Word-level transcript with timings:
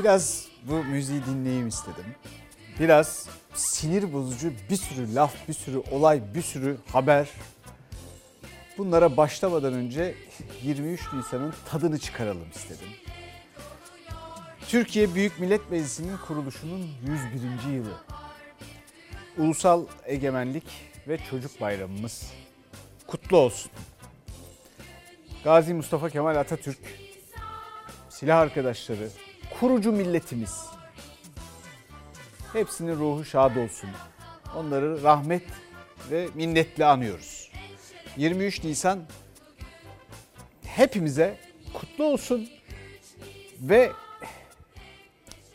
Biraz 0.00 0.48
bu 0.62 0.84
müziği 0.84 1.24
dinleyeyim 1.26 1.68
istedim. 1.68 2.04
Biraz 2.80 3.28
sinir 3.54 4.12
bozucu 4.12 4.52
bir 4.70 4.76
sürü 4.76 5.14
laf, 5.14 5.48
bir 5.48 5.52
sürü 5.52 5.78
olay, 5.78 6.22
bir 6.34 6.42
sürü 6.42 6.76
haber. 6.92 7.28
Bunlara 8.78 9.16
başlamadan 9.16 9.74
önce 9.74 10.14
23 10.62 11.00
Nisan'ın 11.12 11.54
tadını 11.70 11.98
çıkaralım 11.98 12.50
istedim. 12.54 12.88
Türkiye 14.68 15.14
Büyük 15.14 15.40
Millet 15.40 15.70
Meclisi'nin 15.70 16.16
kuruluşunun 16.16 16.90
101. 17.66 17.74
yılı. 17.74 17.94
Ulusal 19.38 19.84
Egemenlik 20.06 20.66
ve 21.08 21.18
Çocuk 21.30 21.60
Bayramımız 21.60 22.32
kutlu 23.06 23.36
olsun. 23.36 23.70
Gazi 25.44 25.74
Mustafa 25.74 26.10
Kemal 26.10 26.36
Atatürk, 26.36 26.78
silah 28.08 28.38
arkadaşları, 28.38 29.08
kurucu 29.58 29.92
milletimiz. 29.92 30.66
Hepsinin 32.52 32.96
ruhu 32.96 33.24
şad 33.24 33.56
olsun. 33.56 33.90
Onları 34.56 35.02
rahmet 35.02 35.42
ve 36.10 36.28
minnetle 36.34 36.84
anıyoruz. 36.84 37.50
23 38.16 38.64
Nisan 38.64 39.00
hepimize 40.62 41.38
kutlu 41.74 42.04
olsun 42.04 42.48
ve 43.60 43.92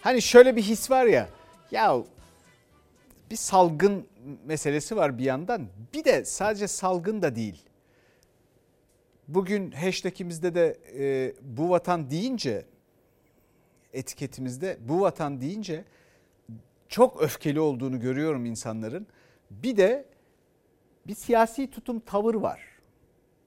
hani 0.02 0.22
şöyle 0.22 0.56
bir 0.56 0.62
his 0.62 0.92
var 0.92 1.06
ya 1.06 1.30
ya 1.72 1.98
bir 3.32 3.36
salgın 3.36 4.08
meselesi 4.46 4.96
var 4.96 5.18
bir 5.18 5.24
yandan 5.24 5.68
bir 5.94 6.04
de 6.04 6.26
sadece 6.26 6.68
salgın 6.68 7.22
da 7.22 7.36
değil. 7.36 7.64
Bugün 9.28 9.72
hashtagimizde 9.72 10.56
de 10.56 10.78
e, 11.00 11.34
bu 11.42 11.70
vatan 11.70 12.10
deyince 12.10 12.66
etiketimizde 13.96 14.78
bu 14.82 15.02
vatan 15.02 15.42
deyince 15.42 15.84
çok 16.90 17.22
öfkeli 17.22 17.60
olduğunu 17.60 18.00
görüyorum 18.00 18.46
insanların. 18.46 19.08
Bir 19.52 19.78
de 19.78 20.06
bir 21.08 21.16
siyasi 21.16 21.72
tutum 21.72 22.00
tavır 22.00 22.36
var 22.36 22.76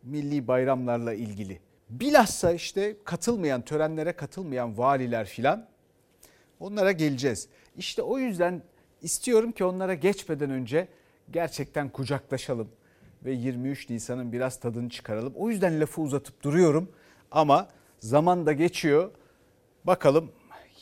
milli 0.03 0.49
bayramlarla 0.49 1.15
ilgili. 1.15 1.61
Bilhassa 1.91 2.53
işte 2.53 2.97
katılmayan 3.05 3.63
törenlere 3.63 4.13
katılmayan 4.13 4.79
valiler 4.79 5.27
filan 5.27 5.67
onlara 6.61 6.93
geleceğiz. 6.93 7.49
İşte 7.77 8.03
o 8.03 8.19
yüzden 8.19 8.63
istiyorum 9.03 9.53
ki 9.53 9.65
onlara 9.65 9.95
geçmeden 9.95 10.51
önce 10.51 10.89
gerçekten 11.31 11.89
kucaklaşalım 11.89 12.69
ve 13.25 13.33
23 13.33 13.91
Nisan'ın 13.91 14.33
biraz 14.33 14.61
tadını 14.61 14.91
çıkaralım. 14.91 15.33
O 15.37 15.51
yüzden 15.51 15.81
lafı 15.81 16.01
uzatıp 16.01 16.43
duruyorum 16.43 16.93
ama 17.31 17.69
zaman 18.01 18.47
da 18.47 18.53
geçiyor. 18.53 19.11
Bakalım 19.85 20.31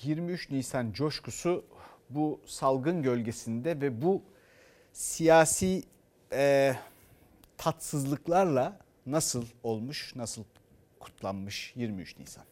23 0.03 0.51
Nisan 0.51 0.93
coşkusu 0.93 1.65
bu 2.11 2.41
salgın 2.47 3.03
gölgesinde 3.03 3.81
ve 3.81 4.03
bu 4.03 4.23
siyasi 4.93 5.83
e, 6.33 6.75
tatsızlıklarla 7.57 8.79
nasıl 9.07 9.45
olmuş, 9.63 10.17
nasıl 10.17 10.45
kutlanmış 11.01 11.73
23 11.77 12.19
Nisan. 12.19 12.45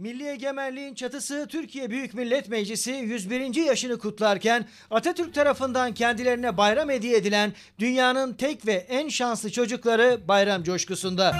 Milli 0.00 0.28
egemenliğin 0.28 0.94
çatısı 0.94 1.46
Türkiye 1.48 1.90
Büyük 1.90 2.14
Millet 2.14 2.48
Meclisi 2.48 2.90
101. 2.90 3.54
yaşını 3.54 3.98
kutlarken 3.98 4.66
Atatürk 4.90 5.34
tarafından 5.34 5.94
kendilerine 5.94 6.56
bayram 6.56 6.90
hediye 6.90 7.16
edilen 7.16 7.52
dünyanın 7.78 8.32
tek 8.34 8.66
ve 8.66 8.72
en 8.72 9.08
şanslı 9.08 9.52
çocukları 9.52 10.28
bayram 10.28 10.62
coşkusunda. 10.62 11.34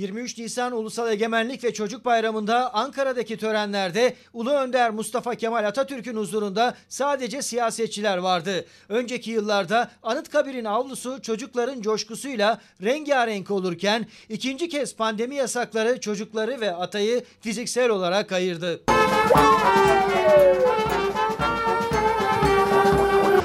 23 0.00 0.38
Nisan 0.38 0.72
Ulusal 0.72 1.12
Egemenlik 1.12 1.64
ve 1.64 1.74
Çocuk 1.74 2.04
Bayramı'nda 2.04 2.74
Ankara'daki 2.74 3.36
törenlerde 3.36 4.14
Ulu 4.32 4.50
Önder 4.50 4.90
Mustafa 4.90 5.34
Kemal 5.34 5.64
Atatürk'ün 5.64 6.16
huzurunda 6.16 6.74
sadece 6.88 7.42
siyasetçiler 7.42 8.18
vardı. 8.18 8.64
Önceki 8.88 9.30
yıllarda 9.30 9.90
Anıtkabir'in 10.02 10.64
avlusu 10.64 11.22
çocukların 11.22 11.82
coşkusuyla 11.82 12.60
rengarenk 12.82 13.50
olurken 13.50 14.06
ikinci 14.28 14.68
kez 14.68 14.96
pandemi 14.96 15.34
yasakları 15.34 16.00
çocukları 16.00 16.60
ve 16.60 16.74
atayı 16.74 17.24
fiziksel 17.40 17.90
olarak 17.90 18.32
ayırdı. 18.32 18.80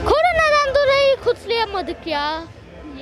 Koronadan 0.06 0.76
dolayı 0.76 1.18
kutlayamadık 1.24 2.08
ya. 2.08 2.44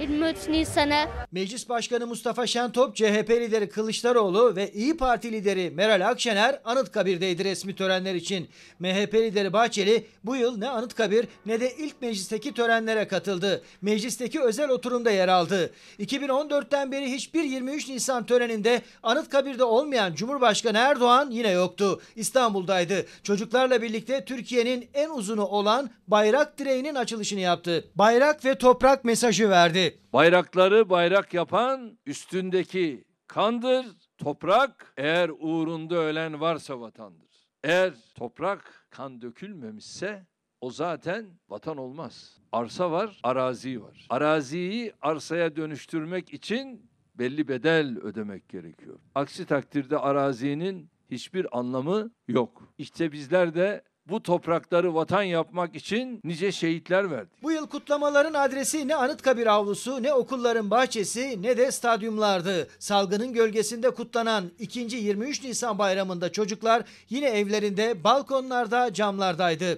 23 0.04 0.38
Nisan'ı. 0.50 1.06
Meclis 1.32 1.70
Başkanı 1.70 2.08
Mustafa 2.08 2.48
Şentop, 2.48 2.96
CHP 2.96 3.30
lideri 3.30 3.70
Kılıçdaroğlu 3.70 4.56
ve 4.56 4.72
İyi 4.72 4.98
Parti 4.98 5.32
lideri 5.32 5.72
Meral 5.72 6.08
Akşener 6.10 6.62
Anıtkabir'deydi 6.66 7.46
resmi 7.46 7.76
törenler 7.76 8.16
için. 8.16 8.50
MHP 8.80 9.14
lideri 9.14 9.54
Bahçeli 9.54 10.06
bu 10.24 10.36
yıl 10.36 10.58
ne 10.58 10.70
Anıtkabir 10.70 11.28
ne 11.46 11.60
de 11.60 11.74
ilk 11.78 12.02
meclisteki 12.02 12.54
törenlere 12.54 13.08
katıldı. 13.08 13.64
Meclisteki 13.82 14.42
özel 14.42 14.70
oturumda 14.70 15.12
yer 15.12 15.28
aldı. 15.28 15.74
2014'ten 16.00 16.92
beri 16.92 17.12
hiçbir 17.12 17.44
23 17.44 17.90
Nisan 17.90 18.26
töreninde 18.26 18.82
Anıtkabir'de 19.04 19.64
olmayan 19.64 20.14
Cumhurbaşkanı 20.14 20.78
Erdoğan 20.78 21.32
yine 21.32 21.50
yoktu. 21.50 22.02
İstanbul'daydı. 22.16 23.06
Çocuklarla 23.24 23.82
birlikte 23.82 24.26
Türkiye'nin 24.26 24.90
en 24.94 25.10
uzunu 25.10 25.46
olan 25.46 25.90
bayrak 26.08 26.60
direğinin 26.60 26.96
açılışını 26.96 27.40
yaptı. 27.40 27.86
Bayrak 27.96 28.46
ve 28.46 28.56
toprak 28.56 29.06
mesajı 29.06 29.50
verdi. 29.50 29.93
Bayrakları 30.14 30.90
bayrak 30.90 31.34
yapan 31.34 31.98
üstündeki 32.06 33.04
kandır, 33.28 33.86
toprak 34.18 34.94
eğer 34.98 35.32
uğrunda 35.40 35.96
ölen 35.96 36.40
varsa 36.42 36.80
vatandır. 36.80 37.50
Eğer 37.64 37.94
toprak 38.16 38.88
kan 38.90 39.22
dökülmemişse 39.22 40.26
o 40.62 40.72
zaten 40.72 41.26
vatan 41.50 41.78
olmaz. 41.78 42.38
Arsa 42.52 42.92
var, 42.92 43.20
arazi 43.24 43.84
var. 43.84 44.08
Araziyi 44.10 44.94
arsaya 45.02 45.56
dönüştürmek 45.56 46.34
için 46.34 46.90
belli 47.16 47.48
bedel 47.48 47.98
ödemek 47.98 48.50
gerekiyor. 48.50 49.00
Aksi 49.16 49.46
takdirde 49.46 49.98
arazinin 49.98 50.90
hiçbir 51.12 51.58
anlamı 51.60 52.12
yok. 52.28 52.74
İşte 52.78 53.12
bizler 53.12 53.56
de 53.56 53.84
bu 54.10 54.24
toprakları 54.24 54.96
vatan 54.96 55.24
yapmak 55.24 55.76
için 55.76 56.20
nice 56.24 56.52
şehitler 56.52 57.12
verdik. 57.12 57.44
Bu 57.44 57.52
yıl 57.52 57.68
kutlamaların 57.68 58.34
adresi 58.34 58.88
ne 58.88 58.96
Anıtkabir 58.96 59.48
avlusu, 59.48 60.04
ne 60.04 60.14
okulların 60.14 60.72
bahçesi, 60.72 61.42
ne 61.42 61.58
de 61.58 61.72
stadyumlardı. 61.72 62.68
Salgının 62.80 63.34
gölgesinde 63.34 63.90
kutlanan 63.90 64.52
ikinci 64.60 64.98
23 64.98 65.44
Nisan 65.44 65.78
bayramında 65.78 66.32
çocuklar 66.32 66.84
yine 67.10 67.28
evlerinde, 67.28 68.04
balkonlarda, 68.04 68.94
camlardaydı. 68.94 69.78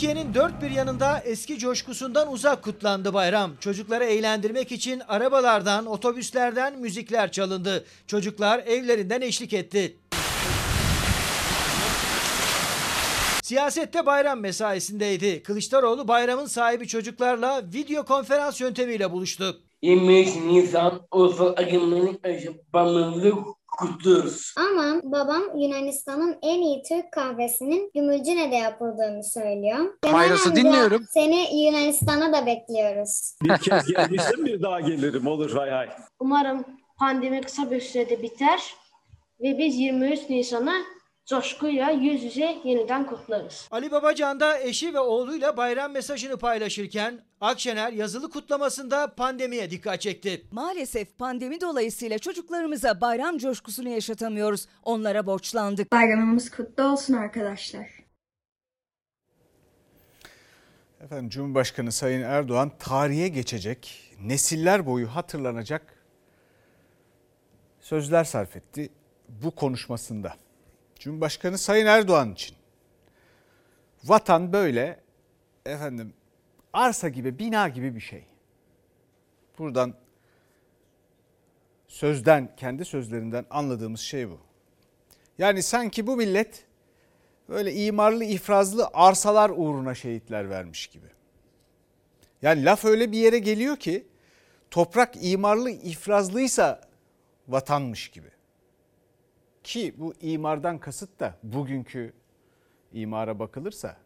Türkiye'nin 0.00 0.34
dört 0.34 0.62
bir 0.62 0.70
yanında 0.70 1.18
eski 1.18 1.58
coşkusundan 1.58 2.32
uzak 2.32 2.62
kutlandı 2.62 3.14
bayram. 3.14 3.50
Çocukları 3.60 4.04
eğlendirmek 4.04 4.72
için 4.72 5.02
arabalardan, 5.08 5.86
otobüslerden 5.86 6.78
müzikler 6.78 7.32
çalındı. 7.32 7.84
Çocuklar 8.06 8.58
evlerinden 8.58 9.20
eşlik 9.20 9.52
etti. 9.52 9.96
Siyasette 13.42 14.06
bayram 14.06 14.40
mesaisindeydi. 14.40 15.42
Kılıçdaroğlu 15.42 16.08
bayramın 16.08 16.46
sahibi 16.46 16.88
çocuklarla 16.88 17.62
video 17.74 18.04
konferans 18.04 18.60
yöntemiyle 18.60 19.12
buluştu. 19.12 19.60
23 19.82 20.28
Nisan 20.36 21.00
Ulusal 21.12 21.54
Egemenlik 21.58 22.26
Açıklamamızı 22.26 23.32
kutluyoruz. 23.80 24.54
Ama 24.56 25.00
babam 25.02 25.42
Yunanistan'ın 25.58 26.36
en 26.42 26.60
iyi 26.60 26.82
Türk 26.82 27.12
kahvesinin 27.12 27.90
Gümülcine'de 27.94 28.56
yapıldığını 28.56 29.24
söylüyor. 29.24 29.78
Amca, 30.06 30.56
dinliyorum. 30.56 31.04
Seni 31.10 31.64
Yunanistan'a 31.64 32.32
da 32.32 32.46
bekliyoruz. 32.46 33.34
Bir 33.42 33.56
kez 33.56 33.86
gelmiştim 33.86 34.46
bir 34.46 34.62
daha 34.62 34.80
gelirim 34.80 35.26
olur 35.26 35.56
hay 35.56 35.70
hay. 35.70 35.88
Umarım 36.20 36.64
pandemi 36.98 37.40
kısa 37.40 37.70
bir 37.70 37.80
sürede 37.80 38.22
biter 38.22 38.74
ve 39.42 39.58
biz 39.58 39.76
23 39.76 40.30
Nisan'ı 40.30 40.74
coşkuyla 41.30 41.90
yüz 41.90 42.24
yüze 42.24 42.58
yeniden 42.64 43.06
kutlarız. 43.06 43.68
Ali 43.70 43.90
Babacan 43.90 44.40
da 44.40 44.58
eşi 44.58 44.94
ve 44.94 45.00
oğluyla 45.00 45.56
bayram 45.56 45.92
mesajını 45.92 46.36
paylaşırken 46.36 47.20
Akşener 47.40 47.92
yazılı 47.92 48.30
kutlamasında 48.30 49.14
pandemiye 49.14 49.70
dikkat 49.70 50.00
çekti. 50.00 50.46
Maalesef 50.52 51.18
pandemi 51.18 51.60
dolayısıyla 51.60 52.18
çocuklarımıza 52.18 53.00
bayram 53.00 53.38
coşkusunu 53.38 53.88
yaşatamıyoruz. 53.88 54.66
Onlara 54.82 55.26
borçlandık. 55.26 55.92
Bayramımız 55.92 56.50
kutlu 56.50 56.84
olsun 56.84 57.14
arkadaşlar. 57.14 57.86
Efendim 61.00 61.28
Cumhurbaşkanı 61.28 61.92
Sayın 61.92 62.22
Erdoğan 62.22 62.72
tarihe 62.78 63.28
geçecek, 63.28 64.12
nesiller 64.22 64.86
boyu 64.86 65.08
hatırlanacak 65.08 65.94
sözler 67.80 68.24
sarf 68.24 68.56
etti 68.56 68.88
bu 69.28 69.50
konuşmasında. 69.50 70.34
Cumhurbaşkanı 71.00 71.58
Sayın 71.58 71.86
Erdoğan 71.86 72.32
için 72.32 72.56
vatan 74.04 74.52
böyle 74.52 75.00
efendim 75.66 76.12
arsa 76.72 77.08
gibi, 77.08 77.38
bina 77.38 77.68
gibi 77.68 77.94
bir 77.94 78.00
şey. 78.00 78.24
Buradan 79.58 79.94
sözden, 81.88 82.56
kendi 82.56 82.84
sözlerinden 82.84 83.46
anladığımız 83.50 84.00
şey 84.00 84.30
bu. 84.30 84.38
Yani 85.38 85.62
sanki 85.62 86.06
bu 86.06 86.16
millet 86.16 86.64
böyle 87.48 87.74
imarlı 87.74 88.24
ifrazlı 88.24 88.90
arsalar 88.92 89.50
uğruna 89.50 89.94
şehitler 89.94 90.50
vermiş 90.50 90.86
gibi. 90.86 91.06
Yani 92.42 92.64
laf 92.64 92.84
öyle 92.84 93.12
bir 93.12 93.18
yere 93.18 93.38
geliyor 93.38 93.76
ki 93.76 94.06
toprak 94.70 95.14
imarlı 95.20 95.70
ifrazlıysa 95.70 96.80
vatanmış 97.48 98.08
gibi. 98.08 98.39
Ki 99.64 99.94
bu 99.96 100.14
imardan 100.20 100.78
kasıt 100.78 101.20
da 101.20 101.38
bugünkü 101.42 102.12
imara 102.92 103.38
bakılırsa 103.38 103.96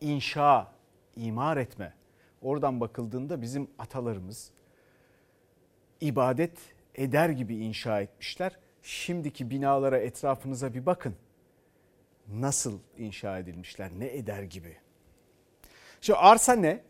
inşa, 0.00 0.72
imar 1.16 1.56
etme. 1.56 1.94
Oradan 2.42 2.80
bakıldığında 2.80 3.42
bizim 3.42 3.70
atalarımız 3.78 4.50
ibadet 6.00 6.58
eder 6.94 7.28
gibi 7.28 7.56
inşa 7.56 8.00
etmişler. 8.00 8.58
Şimdiki 8.82 9.50
binalara 9.50 9.98
etrafınıza 9.98 10.74
bir 10.74 10.86
bakın. 10.86 11.14
Nasıl 12.28 12.78
inşa 12.98 13.38
edilmişler, 13.38 13.90
ne 13.98 14.06
eder 14.06 14.42
gibi. 14.42 14.76
Şu 16.00 16.18
arsa 16.18 16.52
ne? 16.52 16.82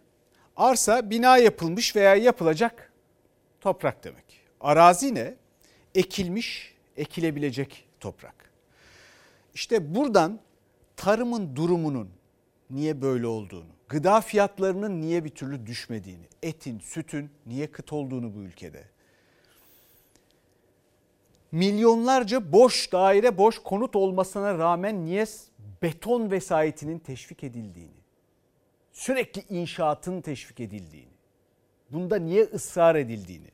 Arsa 0.56 1.11
bina 1.11 1.38
yapılmış 1.38 1.96
veya 1.96 2.14
yapılacak 2.14 2.93
toprak 3.61 4.05
demek. 4.05 4.40
Arazi 4.61 5.14
ne? 5.14 5.34
Ekilmiş, 5.94 6.75
ekilebilecek 6.96 7.88
toprak. 8.00 8.50
İşte 9.55 9.94
buradan 9.94 10.41
tarımın 10.97 11.56
durumunun 11.56 12.11
niye 12.70 13.02
böyle 13.02 13.26
olduğunu, 13.26 13.70
gıda 13.88 14.20
fiyatlarının 14.20 15.00
niye 15.00 15.25
bir 15.25 15.31
türlü 15.31 15.67
düşmediğini, 15.67 16.25
etin, 16.43 16.79
sütün 16.79 17.31
niye 17.47 17.67
kıt 17.70 17.93
olduğunu 17.93 18.35
bu 18.35 18.38
ülkede. 18.38 18.85
Milyonlarca 21.52 22.52
boş 22.52 22.93
daire, 22.93 23.38
boş 23.38 23.58
konut 23.58 23.97
olmasına 23.97 24.58
rağmen 24.58 25.05
niye 25.05 25.26
beton 25.82 26.31
vesayetinin 26.31 26.99
teşvik 26.99 27.44
edildiğini, 27.44 28.00
sürekli 28.93 29.56
inşaatın 29.56 30.20
teşvik 30.20 30.61
edildiğini, 30.61 31.12
bunda 31.91 32.17
niye 32.17 32.44
ısrar 32.44 32.94
edildiğini 32.94 33.50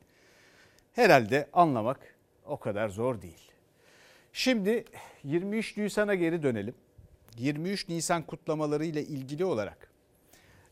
herhalde 0.93 1.49
anlamak 1.53 2.17
o 2.45 2.57
kadar 2.59 2.89
zor 2.89 3.23
değil. 3.23 3.53
Şimdi 4.38 4.85
23 5.25 5.77
Nisan'a 5.77 6.15
geri 6.15 6.43
dönelim. 6.43 6.75
23 7.38 7.88
Nisan 7.88 8.23
kutlamaları 8.23 8.85
ile 8.85 9.05
ilgili 9.05 9.44
olarak 9.44 9.91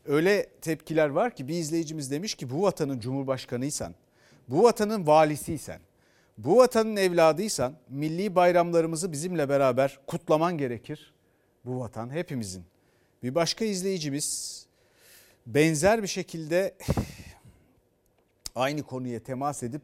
öyle 0.05 0.49
tepkiler 0.61 1.09
var 1.09 1.35
ki 1.35 1.47
bir 1.47 1.53
izleyicimiz 1.53 2.11
demiş 2.11 2.35
ki 2.35 2.49
bu 2.49 2.61
vatanın 2.61 2.99
cumhurbaşkanıysan, 2.99 3.95
bu 4.47 4.63
vatanın 4.63 5.07
valisiysen, 5.07 5.79
bu 6.37 6.57
vatanın 6.57 6.95
evladıysan 6.95 7.73
milli 7.89 8.35
bayramlarımızı 8.35 9.11
bizimle 9.11 9.49
beraber 9.49 9.99
kutlaman 10.07 10.57
gerekir. 10.57 11.13
Bu 11.65 11.79
vatan 11.79 12.09
hepimizin. 12.09 12.63
Bir 13.23 13.35
başka 13.35 13.65
izleyicimiz 13.65 14.65
benzer 15.45 16.03
bir 16.03 16.07
şekilde 16.07 16.75
aynı 18.55 18.83
konuya 18.83 19.19
temas 19.19 19.63
edip 19.63 19.83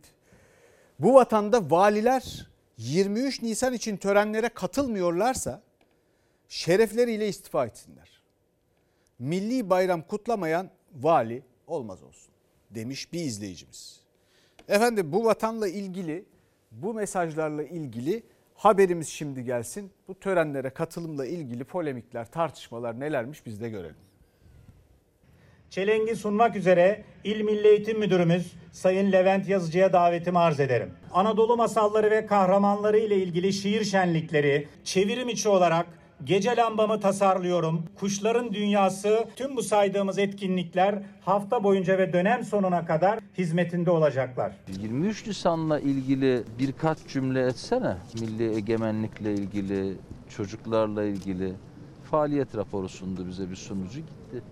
bu 1.00 1.14
vatanda 1.14 1.72
valiler 1.72 2.51
23 2.82 3.42
Nisan 3.42 3.74
için 3.74 3.98
törenlere 3.98 4.50
katılmıyorlarsa 4.50 5.62
şerefleriyle 6.50 7.28
istifa 7.28 7.66
etsinler. 7.66 8.22
Milli 9.20 9.70
bayram 9.70 10.02
kutlamayan 10.02 10.70
vali 10.94 11.44
olmaz 11.68 12.04
olsun 12.04 12.34
demiş 12.70 13.14
bir 13.14 13.20
izleyicimiz. 13.20 14.02
Efendim 14.68 15.12
bu 15.12 15.26
vatanla 15.26 15.68
ilgili 15.68 16.26
bu 16.72 16.94
mesajlarla 16.94 17.64
ilgili 17.64 18.24
haberimiz 18.56 19.08
şimdi 19.08 19.44
gelsin. 19.44 19.92
Bu 20.08 20.20
törenlere 20.20 20.70
katılımla 20.70 21.26
ilgili 21.26 21.64
polemikler, 21.64 22.32
tartışmalar 22.32 23.00
nelermiş 23.00 23.46
biz 23.46 23.62
de 23.62 23.70
görelim. 23.70 24.11
Çelengi 25.72 26.16
sunmak 26.16 26.56
üzere 26.56 27.04
İl 27.24 27.42
Milli 27.42 27.68
Eğitim 27.68 28.00
Müdürümüz 28.00 28.54
Sayın 28.72 29.12
Levent 29.12 29.50
Yazıcı'ya 29.50 29.94
davetimi 29.94 30.40
arz 30.40 30.60
ederim. 30.60 30.90
Anadolu 31.14 31.58
masalları 31.58 32.12
ve 32.12 32.26
kahramanları 32.26 32.98
ile 32.98 33.16
ilgili 33.16 33.54
şiir 33.54 33.84
şenlikleri 33.84 34.68
çevirim 34.84 35.30
içi 35.30 35.50
olarak 35.50 35.88
Gece 36.24 36.56
lambamı 36.56 37.00
tasarlıyorum. 37.00 37.84
Kuşların 38.00 38.54
dünyası 38.54 39.28
tüm 39.36 39.56
bu 39.56 39.64
saydığımız 39.64 40.18
etkinlikler 40.18 41.04
hafta 41.22 41.64
boyunca 41.64 41.98
ve 41.98 42.14
dönem 42.14 42.44
sonuna 42.44 42.86
kadar 42.86 43.20
hizmetinde 43.38 43.92
olacaklar. 43.92 44.52
23 44.82 45.28
Nisan'la 45.28 45.80
ilgili 45.80 46.44
birkaç 46.60 46.98
cümle 47.08 47.42
etsene. 47.46 47.98
Milli 48.22 48.56
egemenlikle 48.56 49.34
ilgili, 49.34 49.94
çocuklarla 50.38 51.04
ilgili 51.04 51.54
faaliyet 52.12 52.58
raporu 52.58 52.90
sundu 52.90 53.28
bize 53.28 53.50
bir 53.50 53.56
sunucu 53.56 54.00
gitti. 54.00 54.44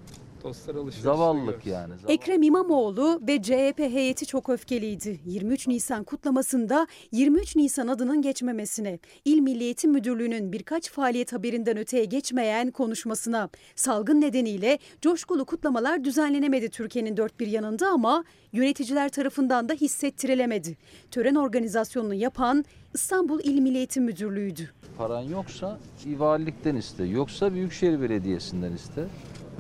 Dostlar 0.44 0.76
alışverişine 0.76 1.04
Zavallılık 1.04 1.66
yani. 1.66 1.94
Ekrem 2.08 2.42
İmamoğlu 2.42 3.22
ve 3.28 3.42
CHP 3.42 3.80
heyeti 3.80 4.26
çok 4.26 4.50
öfkeliydi. 4.50 5.20
23 5.26 5.68
Nisan 5.68 6.04
kutlamasında 6.04 6.88
23 7.12 7.56
Nisan 7.56 7.88
adının 7.88 8.22
geçmemesine, 8.22 9.00
İl 9.26 9.40
Milli 9.40 9.64
Eğitim 9.64 9.92
Müdürlüğü'nün 9.92 10.52
birkaç 10.52 10.92
faaliyet 10.92 11.34
haberinden 11.34 11.78
öteye 11.78 12.06
geçmeyen 12.06 12.72
konuşmasına. 12.72 13.50
Salgın 13.76 14.22
nedeniyle 14.22 14.80
coşkulu 15.02 15.46
kutlamalar 15.46 16.04
düzenlenemedi 16.04 16.70
Türkiye'nin 16.70 17.18
dört 17.18 17.40
bir 17.40 17.48
yanında 17.48 17.88
ama 17.88 18.24
yöneticiler 18.54 19.10
tarafından 19.10 19.70
da 19.70 19.74
hissettirilemedi. 19.74 20.78
Tören 21.12 21.36
organizasyonunu 21.36 22.14
yapan 22.14 22.66
İstanbul 22.94 23.40
İl 23.44 23.60
Milli 23.60 23.78
Eğitim 23.78 24.04
Müdürlüğü'ydü. 24.04 24.70
Paran 24.98 25.22
yoksa 25.22 25.80
valilikten 26.06 26.76
iste, 26.76 27.04
yoksa 27.04 27.54
Büyükşehir 27.54 28.02
Belediyesi'nden 28.02 28.72
iste. 28.72 29.08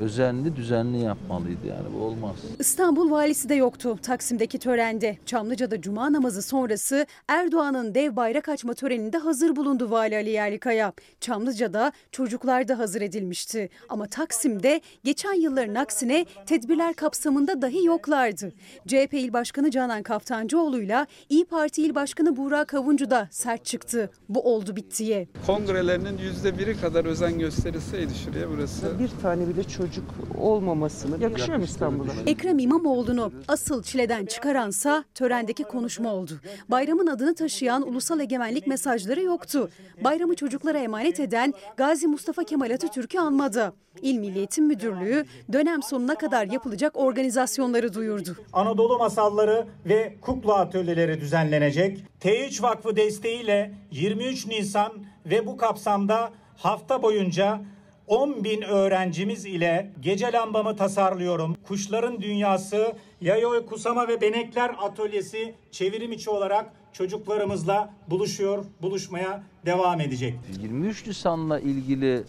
Özenli 0.01 0.55
düzenli 0.55 0.97
yapmalıydı 1.03 1.67
yani 1.67 1.87
bu 1.99 2.03
olmaz. 2.03 2.35
İstanbul 2.59 3.11
valisi 3.11 3.49
de 3.49 3.55
yoktu 3.55 3.97
Taksim'deki 4.03 4.59
törende. 4.59 5.17
Çamlıca'da 5.25 5.81
cuma 5.81 6.13
namazı 6.13 6.41
sonrası 6.41 7.05
Erdoğan'ın 7.27 7.95
dev 7.95 8.15
bayrak 8.15 8.49
açma 8.49 8.73
töreninde 8.73 9.17
hazır 9.17 9.55
bulundu 9.55 9.91
Vali 9.91 10.15
Ali 10.15 10.29
Yerlikaya. 10.29 10.93
Çamlıca'da 11.21 11.91
çocuklar 12.11 12.67
da 12.67 12.79
hazır 12.79 13.01
edilmişti. 13.01 13.69
Ama 13.89 14.07
Taksim'de 14.07 14.81
geçen 15.03 15.33
yılların 15.33 15.75
aksine 15.75 16.25
tedbirler 16.45 16.93
kapsamında 16.93 17.61
dahi 17.61 17.85
yoklardı. 17.85 18.51
CHP 18.87 19.13
İl 19.13 19.33
Başkanı 19.33 19.71
Canan 19.71 20.03
Kaftancıoğlu'yla 20.03 21.07
İyi 21.29 21.45
Parti 21.45 21.83
İl 21.83 21.95
Başkanı 21.95 22.37
Buğra 22.37 22.65
Kavuncu 22.65 23.09
da 23.09 23.27
sert 23.31 23.65
çıktı. 23.65 24.09
Bu 24.29 24.41
oldu 24.53 24.75
bittiye. 24.75 25.27
Kongrelerinin 25.45 26.17
yüzde 26.17 26.57
biri 26.59 26.81
kadar 26.81 27.05
özen 27.05 27.39
gösterilseydi 27.39 28.13
şuraya 28.25 28.49
burası. 28.49 28.99
Bir 28.99 29.09
tane 29.21 29.47
bile 29.47 29.63
çocuk 29.63 29.88
olmamasını 30.37 31.23
yakışıyor 31.23 31.57
mu 31.57 31.63
İstanbul'a? 31.63 32.11
Ekrem 32.25 32.59
İmamoğlu'nu 32.59 33.31
asıl 33.47 33.83
çileden 33.83 34.25
çıkaransa 34.25 35.03
törendeki 35.15 35.63
konuşma 35.63 36.13
oldu. 36.13 36.39
Bayramın 36.69 37.07
adını 37.07 37.35
taşıyan 37.35 37.87
ulusal 37.87 38.19
egemenlik 38.19 38.67
mesajları 38.67 39.21
yoktu. 39.21 39.69
Bayramı 40.03 40.35
çocuklara 40.35 40.77
emanet 40.77 41.19
eden 41.19 41.53
Gazi 41.77 42.07
Mustafa 42.07 42.43
Kemal 42.43 42.71
Atatürk'ü 42.71 43.19
anmadı. 43.19 43.73
İl 44.01 44.17
Milli 44.17 44.37
Eğitim 44.37 44.65
Müdürlüğü 44.65 45.25
dönem 45.53 45.83
sonuna 45.83 46.15
kadar 46.15 46.45
yapılacak 46.45 46.97
organizasyonları 46.97 47.93
duyurdu. 47.93 48.35
Anadolu 48.53 48.97
masalları 48.97 49.67
ve 49.85 50.15
kukla 50.21 50.55
atölyeleri 50.55 51.21
düzenlenecek. 51.21 52.03
T3 52.21 52.63
Vakfı 52.63 52.95
desteğiyle 52.95 53.73
23 53.91 54.47
Nisan 54.47 54.93
ve 55.25 55.47
bu 55.47 55.57
kapsamda 55.57 56.29
hafta 56.57 57.03
boyunca 57.03 57.61
10 58.09 58.43
bin 58.43 58.61
öğrencimiz 58.61 59.45
ile 59.45 59.91
gece 59.99 60.31
lambamı 60.31 60.75
tasarlıyorum. 60.75 61.55
Kuşların 61.67 62.21
dünyası, 62.21 62.93
yayoy 63.21 63.65
kusama 63.65 64.07
ve 64.07 64.21
benekler 64.21 64.75
atölyesi 64.81 65.55
çevirim 65.71 66.11
içi 66.11 66.29
olarak 66.29 66.73
çocuklarımızla 66.93 67.93
buluşuyor, 68.07 68.65
buluşmaya 68.81 69.43
devam 69.65 70.01
edecek. 70.01 70.35
23 70.61 71.07
Nisan'la 71.07 71.59
ilgili 71.59 72.23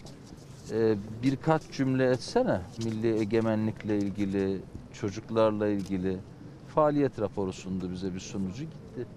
e, 0.71 0.95
birkaç 1.23 1.61
cümle 1.71 2.11
etsene. 2.11 2.61
Milli 2.85 3.19
egemenlikle 3.19 3.97
ilgili, 3.97 4.59
çocuklarla 4.93 5.67
ilgili 5.67 6.17
faaliyet 6.75 7.19
raporu 7.19 7.53
sundu 7.53 7.91
bize 7.91 8.13
bir 8.13 8.19
sunucu 8.19 8.63
gitti. 8.63 9.07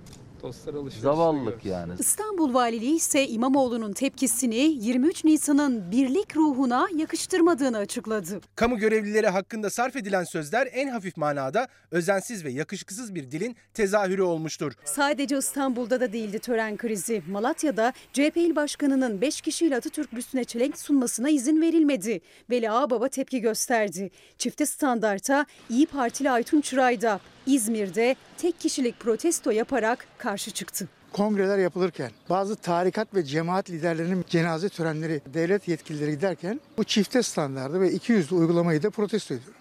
Dostlar 0.45 0.75
alışverişine 0.75 1.03
Zavallılık 1.03 1.65
yani. 1.65 1.93
İstanbul 1.99 2.55
Valiliği 2.55 2.97
ise 2.97 3.29
İmamoğlu'nun 3.29 3.93
tepkisini 3.93 4.57
23 4.57 5.25
Nisan'ın 5.25 5.91
birlik 5.91 6.37
ruhuna 6.37 6.89
yakıştırmadığını 6.97 7.79
açıkladı. 7.79 8.41
Kamu 8.55 8.79
görevlileri 8.79 9.29
hakkında 9.29 9.71
sarf 9.71 9.97
edilen 9.97 10.25
sözler 10.25 10.69
en 10.73 10.89
hafif 10.89 11.17
manada 11.17 11.69
özensiz 11.91 12.45
ve 12.45 12.51
yakışıksız 12.51 13.15
bir 13.15 13.31
dilin 13.31 13.57
tezahürü 13.75 14.23
olmuştur. 14.23 14.73
Sadece 14.85 15.39
İstanbul'da 15.39 16.01
da 16.01 16.13
değildi 16.13 16.39
tören 16.39 16.77
krizi. 16.77 17.23
Malatya'da 17.31 17.93
CHP 18.13 18.37
İl 18.37 18.57
Başkanı'nın 18.57 19.21
5 19.21 19.41
kişiyle 19.41 19.77
Atatürk 19.77 20.15
büstüne 20.15 20.45
çelenk 20.45 20.79
sunmasına 20.79 21.31
izin 21.31 21.61
verilmedi. 21.61 22.21
Veli 22.51 22.71
Ağbaba 22.71 23.09
tepki 23.09 23.41
gösterdi. 23.41 24.11
Çifte 24.39 24.67
standarta 24.67 25.47
İyi 25.71 25.87
Partili 25.87 26.31
Aytun 26.31 26.61
Çıray 26.61 27.03
da 27.03 27.21
İzmir'de 27.47 28.17
tek 28.39 28.61
kişilik 28.61 29.01
protesto 29.01 29.51
yaparak 29.51 30.07
karşı 30.19 30.34
çıktı. 30.37 30.89
kongreler 31.13 31.59
yapılırken, 31.59 32.11
bazı 32.31 32.57
tarikat 32.57 33.15
ve 33.15 33.25
cemaat 33.25 33.71
liderlerinin 33.71 34.25
cenaze 34.29 34.69
törenleri, 34.69 35.21
devlet 35.35 35.69
yetkilileri 35.69 36.11
giderken 36.11 36.61
bu 36.79 36.85
çifte 36.85 37.23
standardı 37.23 37.81
ve 37.81 37.93
200 37.93 38.33
uygulamayı 38.33 38.83
da 38.83 38.91
protesto 38.91 39.35
ediyorum. 39.35 39.55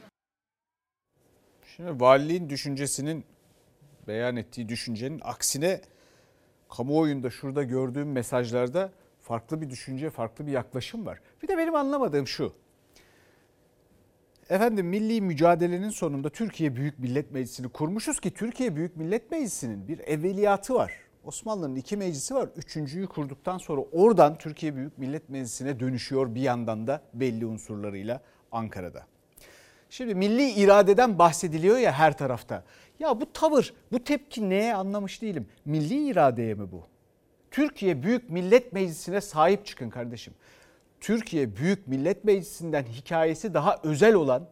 Şimdi 1.76 2.00
valiliğin 2.02 2.50
düşüncesinin 2.50 3.26
beyan 4.08 4.36
ettiği 4.36 4.70
düşüncenin 4.70 5.22
aksine 5.24 5.82
kamuoyunda 6.70 7.30
şurada 7.30 7.64
gördüğüm 7.64 8.12
mesajlarda 8.12 8.92
farklı 9.22 9.62
bir 9.62 9.70
düşünce, 9.70 10.10
farklı 10.10 10.48
bir 10.48 10.52
yaklaşım 10.52 11.06
var. 11.06 11.20
Bir 11.44 11.48
de 11.48 11.58
benim 11.58 11.76
anlamadığım 11.76 12.28
şu. 12.28 12.54
Efendim 14.50 14.86
milli 14.88 15.22
mücadelenin 15.22 15.90
sonunda 15.90 16.30
Türkiye 16.30 16.76
Büyük 16.76 17.00
Millet 17.00 17.32
Meclisi'ni 17.32 17.70
kurmuşuz 17.70 18.20
ki 18.20 18.32
Türkiye 18.32 18.76
Büyük 18.76 18.98
Millet 18.98 19.32
Meclisi'nin 19.32 19.88
bir 19.88 20.00
evveliyatı 20.00 20.74
var. 20.74 20.94
Osmanlı'nın 21.24 21.76
iki 21.76 21.98
meclisi 21.98 22.36
var. 22.36 22.50
Üçüncüyü 22.56 23.08
kurduktan 23.08 23.58
sonra 23.58 23.82
oradan 23.82 24.38
Türkiye 24.38 24.76
Büyük 24.76 24.98
Millet 24.98 25.30
Meclisi'ne 25.30 25.80
dönüşüyor 25.80 26.36
bir 26.36 26.42
yandan 26.42 26.88
da 26.88 27.02
belli 27.14 27.46
unsurlarıyla 27.46 28.22
Ankara'da. 28.52 29.06
Şimdi 29.90 30.16
milli 30.16 30.50
iradeden 30.50 31.20
bahsediliyor 31.20 31.78
ya 31.78 31.92
her 31.92 32.18
tarafta. 32.18 32.64
Ya 33.00 33.22
bu 33.22 33.34
tavır, 33.34 33.74
bu 33.92 34.04
tepki 34.04 34.50
neye 34.50 34.76
anlamış 34.76 35.22
değilim. 35.22 35.48
Milli 35.66 36.08
iradeye 36.08 36.54
mi 36.54 36.72
bu? 36.72 36.84
Türkiye 37.52 38.04
Büyük 38.04 38.30
Millet 38.30 38.74
Meclisi'ne 38.74 39.22
sahip 39.22 39.66
çıkın 39.66 39.90
kardeşim. 39.90 40.34
Türkiye 41.04 41.56
Büyük 41.56 41.88
Millet 41.88 42.24
Meclisi'nden 42.24 42.84
hikayesi 42.84 43.54
daha 43.54 43.80
özel 43.84 44.14
olan, 44.14 44.48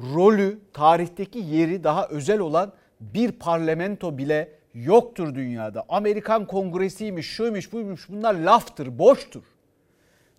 rolü, 0.00 0.58
tarihteki 0.72 1.38
yeri 1.38 1.84
daha 1.84 2.08
özel 2.08 2.38
olan 2.38 2.72
bir 3.00 3.32
parlamento 3.32 4.18
bile 4.18 4.52
yoktur 4.74 5.34
dünyada. 5.34 5.84
Amerikan 5.88 6.46
Kongresi'ymiş, 6.46 7.26
şuymuş, 7.26 7.72
buymuş 7.72 8.08
bunlar 8.08 8.34
laftır, 8.34 8.98
boştur. 8.98 9.42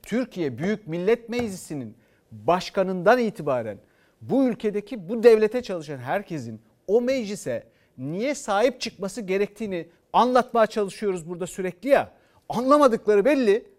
Türkiye 0.04 0.58
Büyük 0.58 0.88
Millet 0.88 1.30
Meclisi'nin 1.30 1.98
başkanından 2.32 3.20
itibaren 3.20 3.78
bu 4.22 4.48
ülkedeki 4.48 5.10
bu 5.10 5.24
devlete 5.24 5.64
çalışan 5.64 5.98
herkesin 5.98 6.62
o 6.88 7.02
meclise 7.02 7.64
niye 7.98 8.36
sahip 8.36 8.82
çıkması 8.82 9.22
gerektiğini 9.22 9.88
anlatmaya 10.14 10.68
çalışıyoruz 10.68 11.30
burada 11.30 11.48
sürekli 11.48 11.90
ya. 11.90 12.12
Anlamadıkları 12.50 13.26
belli. 13.26 13.79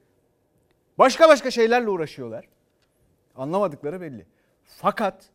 Başka 1.01 1.29
başka 1.29 1.51
şeylerle 1.51 1.89
uğraşıyorlar. 1.89 2.49
Anlamadıkları 3.37 4.01
belli. 4.01 4.27
Fakat 4.65 5.31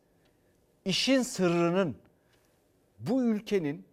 işin 0.84 1.22
sırrının 1.22 1.96
bu 2.98 3.22
ülkenin 3.22 3.84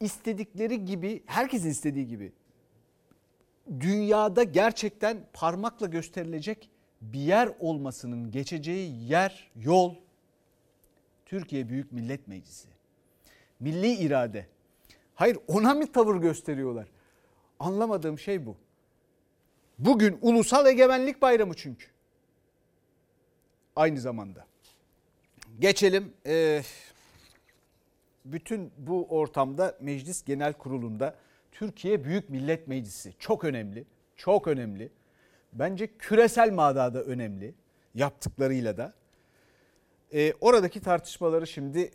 istedikleri 0.00 0.84
gibi, 0.84 1.22
herkesin 1.26 1.70
istediği 1.70 2.06
gibi 2.06 2.32
dünyada 3.80 4.42
gerçekten 4.42 5.18
parmakla 5.32 5.86
gösterilecek 5.86 6.70
bir 7.00 7.20
yer 7.20 7.50
olmasının 7.60 8.30
geçeceği 8.30 9.08
yer, 9.08 9.50
yol 9.56 9.94
Türkiye 11.26 11.68
Büyük 11.68 11.92
Millet 11.92 12.28
Meclisi. 12.28 12.68
Milli 13.60 13.92
irade. 13.92 14.46
Hayır 15.14 15.38
ona 15.46 15.74
mı 15.74 15.92
tavır 15.92 16.16
gösteriyorlar? 16.16 16.88
Anlamadığım 17.58 18.18
şey 18.18 18.46
bu. 18.46 18.56
Bugün 19.84 20.18
Ulusal 20.20 20.66
Egemenlik 20.66 21.22
Bayramı 21.22 21.54
çünkü. 21.54 21.86
Aynı 23.76 24.00
zamanda. 24.00 24.46
Geçelim. 25.58 26.12
Ee, 26.26 26.62
bütün 28.24 28.72
bu 28.78 29.06
ortamda 29.10 29.78
Meclis 29.80 30.24
Genel 30.24 30.52
Kurulu'nda 30.52 31.16
Türkiye 31.52 32.04
Büyük 32.04 32.30
Millet 32.30 32.68
Meclisi 32.68 33.14
çok 33.18 33.44
önemli. 33.44 33.84
Çok 34.16 34.48
önemli. 34.48 34.90
Bence 35.52 35.96
küresel 35.98 36.52
manada 36.52 37.02
önemli 37.02 37.54
yaptıklarıyla 37.94 38.76
da. 38.76 38.92
Ee, 40.12 40.32
oradaki 40.40 40.80
tartışmaları 40.80 41.46
şimdi 41.46 41.90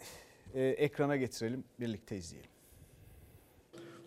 e, 0.53 0.63
ekrana 0.63 1.15
getirelim, 1.15 1.63
birlikte 1.79 2.17
izleyelim. 2.17 2.56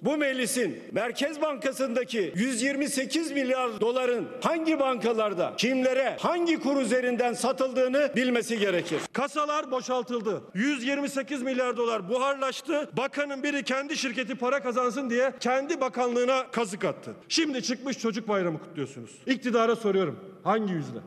Bu 0.03 0.17
meclisin 0.17 0.83
Merkez 0.93 1.43
Bankası'ndaki 1.43 2.33
128 2.37 3.31
milyar 3.33 3.81
doların 3.81 4.29
hangi 4.43 4.79
bankalarda, 4.81 5.55
kimlere, 5.57 6.17
hangi 6.21 6.61
kur 6.61 6.81
üzerinden 6.81 7.33
satıldığını 7.33 8.13
bilmesi 8.17 8.59
gerekir. 8.59 9.01
Kasalar 9.13 9.71
boşaltıldı. 9.71 10.43
128 10.55 11.43
milyar 11.43 11.77
dolar 11.77 12.09
buharlaştı. 12.09 12.91
Bakanın 12.97 13.43
biri 13.43 13.63
kendi 13.63 13.97
şirketi 13.97 14.35
para 14.35 14.63
kazansın 14.63 15.11
diye 15.11 15.33
kendi 15.41 15.81
bakanlığına 15.81 16.51
kazık 16.51 16.85
attı. 16.85 17.15
Şimdi 17.29 17.63
çıkmış 17.63 17.99
çocuk 17.99 18.29
bayramı 18.29 18.59
kutluyorsunuz. 18.59 19.11
İktidara 19.27 19.77
soruyorum. 19.77 20.21
Hangi 20.45 20.73
yüzle? 20.73 20.99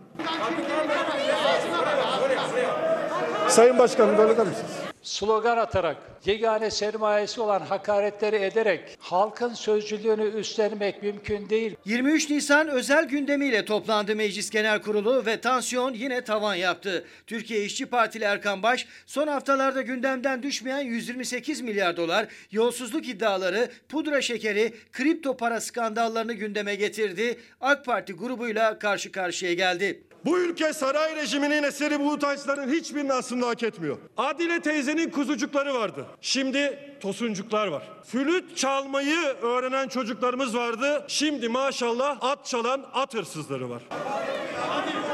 Sayın 3.48 3.78
Başkanım 3.80 4.18
böyle 4.18 4.36
kalır 4.36 4.48
mısınız? 4.50 4.83
Slogan 5.04 5.58
atarak, 5.58 5.98
yegane 6.26 6.72
sermayesi 6.72 7.42
olan 7.42 7.60
hakaretleri 7.60 8.36
ederek 8.36 8.98
halkın 9.00 9.54
sözcülüğünü 9.54 10.24
üstlenmek 10.24 11.04
mümkün 11.04 11.50
değil. 11.50 11.76
23 11.86 12.30
Nisan 12.30 12.68
özel 12.68 13.06
gündemiyle 13.06 13.66
toplandı 13.66 14.16
Meclis 14.16 14.50
Genel 14.50 14.82
Kurulu 14.82 15.26
ve 15.26 15.42
tansiyon 15.42 15.94
yine 15.94 16.24
tavan 16.24 16.56
yaptı. 16.56 17.06
Türkiye 17.28 17.66
İşçi 17.66 17.86
Partili 17.86 18.24
Erkan 18.24 18.64
Baş 18.64 18.88
son 19.06 19.28
haftalarda 19.28 19.82
gündemden 19.82 20.44
düşmeyen 20.44 20.82
128 20.82 21.62
milyar 21.62 21.98
dolar 21.98 22.28
yolsuzluk 22.52 23.08
iddiaları, 23.08 23.70
pudra 23.90 24.22
şekeri, 24.22 24.74
kripto 24.92 25.38
para 25.38 25.62
skandallarını 25.62 26.34
gündeme 26.34 26.76
getirdi. 26.76 27.40
AK 27.62 27.86
Parti 27.86 28.14
grubuyla 28.14 28.80
karşı 28.80 29.12
karşıya 29.12 29.54
geldi. 29.54 30.04
Bu 30.26 30.40
ülke 30.40 30.74
saray 30.74 31.16
rejiminin 31.16 31.64
eseri 31.64 32.00
bu 32.00 32.12
utançların 32.12 32.70
hiçbirini 32.72 33.14
aslında 33.14 33.48
hak 33.48 33.64
etmiyor. 33.64 33.98
Adile 34.18 34.60
teyzenin 34.60 35.10
kuzucukları 35.10 35.74
vardı. 35.74 36.06
Şimdi 36.22 36.80
tosuncuklar 37.02 37.68
var. 37.68 37.84
Flüt 38.06 38.58
çalmayı 38.58 39.20
öğrenen 39.42 39.88
çocuklarımız 39.88 40.58
vardı. 40.58 41.06
Şimdi 41.08 41.50
maşallah 41.50 42.18
at 42.22 42.46
çalan 42.46 42.86
at 42.94 43.14
hırsızları 43.14 43.70
var. 43.70 43.82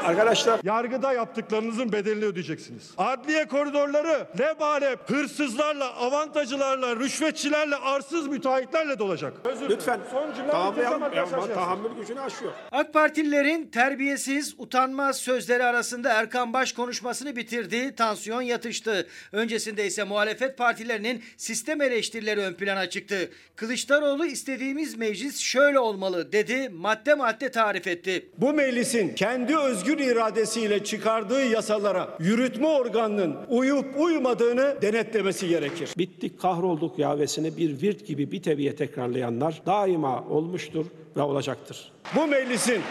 Arkadaşlar 0.06 0.60
yargıda 0.64 1.14
yaptıklarınızın 1.14 1.92
bedelini 1.92 2.26
ödeyeceksiniz. 2.26 2.92
Adliye 2.98 3.48
koridorları 3.48 4.28
lebalep 4.40 5.10
hırsızlarla, 5.10 5.96
avantajcılarla, 5.96 6.96
rüşvetçilerle, 6.96 7.76
arsız 7.76 8.28
müteahhitlerle 8.28 9.00
dolacak. 9.00 9.34
Lütfen 9.70 10.00
Son 10.12 10.34
cümle 10.34 10.52
arkadaşlar. 10.52 11.54
tahammül 11.54 11.90
gücünü 12.00 12.20
aşıyor. 12.22 12.52
AK 12.72 12.94
Partililerin 12.94 13.68
terbiyesiz, 13.68 14.60
utanmaz 15.00 15.18
sözleri 15.18 15.64
arasında 15.64 16.14
Erkan 16.14 16.54
Baş 16.54 16.74
konuşmasını 16.74 17.36
bitirdi, 17.36 17.96
tansiyon 17.96 18.42
yatıştı. 18.42 19.08
Öncesinde 19.32 19.86
ise 19.86 20.04
muhalefet 20.04 20.58
partilerinin 20.58 21.24
sistem 21.38 21.82
eleştirileri 21.82 22.40
ön 22.40 22.54
plana 22.54 22.90
çıktı. 22.90 23.30
Kılıçdaroğlu 23.56 24.26
istediğimiz 24.26 24.98
meclis 24.98 25.40
şöyle 25.40 25.80
olmalı 25.80 26.32
dedi, 26.32 26.70
madde 26.70 27.14
madde 27.14 27.52
tarif 27.52 27.88
etti. 27.88 28.30
Bu 28.38 28.54
meclisin 28.54 29.16
kendi 29.16 29.58
özgür 29.58 30.00
iradesiyle 30.00 30.84
çıkardığı 30.84 31.46
yasalara 31.46 32.18
yürütme 32.20 32.68
organının 32.68 33.38
uyup 33.50 34.00
uymadığını 34.00 34.82
denetlemesi 34.82 35.48
gerekir. 35.48 35.90
Bittik 35.98 36.42
kahrolduk 36.42 37.00
yavesini 37.00 37.58
bir 37.58 37.82
virt 37.82 38.08
gibi 38.08 38.32
bir 38.32 38.42
teviye 38.42 38.76
tekrarlayanlar 38.76 39.62
daima 39.66 40.24
olmuştur 40.30 40.86
ve 41.18 41.22
olacaktır. 41.22 41.92
Bu 42.16 42.28
meclisin 42.28 42.82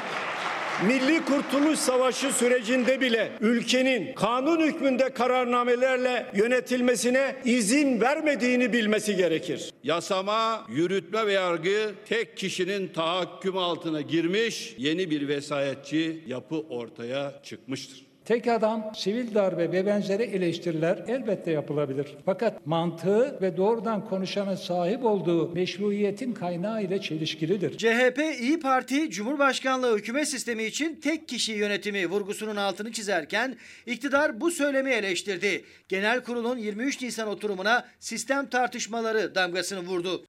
Milli 0.86 1.24
Kurtuluş 1.24 1.78
Savaşı 1.78 2.32
sürecinde 2.32 3.00
bile 3.00 3.32
ülkenin 3.40 4.14
kanun 4.14 4.60
hükmünde 4.60 5.08
kararnamelerle 5.08 6.26
yönetilmesine 6.34 7.36
izin 7.44 8.00
vermediğini 8.00 8.72
bilmesi 8.72 9.16
gerekir. 9.16 9.70
Yasama, 9.84 10.66
yürütme 10.68 11.26
ve 11.26 11.32
yargı 11.32 11.94
tek 12.08 12.36
kişinin 12.36 12.88
tahakküm 12.88 13.56
altına 13.56 14.00
girmiş 14.00 14.74
yeni 14.78 15.10
bir 15.10 15.28
vesayetçi 15.28 16.22
yapı 16.26 16.56
ortaya 16.60 17.42
çıkmıştır. 17.42 18.07
Tek 18.28 18.46
adam, 18.46 18.92
sivil 18.94 19.34
darbe 19.34 19.72
ve 19.72 19.86
benzeri 19.86 20.22
eleştiriler 20.22 21.04
elbette 21.06 21.50
yapılabilir. 21.50 22.16
Fakat 22.24 22.66
mantığı 22.66 23.38
ve 23.40 23.56
doğrudan 23.56 24.08
konuşanın 24.08 24.54
sahip 24.54 25.04
olduğu 25.04 25.52
meşruiyetin 25.52 26.32
kaynağı 26.32 26.82
ile 26.82 27.00
çelişkilidir. 27.00 27.78
CHP 27.78 28.18
İyi 28.40 28.60
Parti 28.60 29.10
Cumhurbaşkanlığı 29.10 29.98
hükümet 29.98 30.28
sistemi 30.28 30.64
için 30.64 31.00
tek 31.00 31.28
kişi 31.28 31.52
yönetimi 31.52 32.06
vurgusunun 32.06 32.56
altını 32.56 32.92
çizerken 32.92 33.56
iktidar 33.86 34.40
bu 34.40 34.50
söylemi 34.50 34.90
eleştirdi. 34.90 35.64
Genel 35.88 36.22
kurulun 36.22 36.58
23 36.58 37.02
Nisan 37.02 37.28
oturumuna 37.28 37.88
sistem 37.98 38.48
tartışmaları 38.48 39.34
damgasını 39.34 39.80
vurdu. 39.80 40.24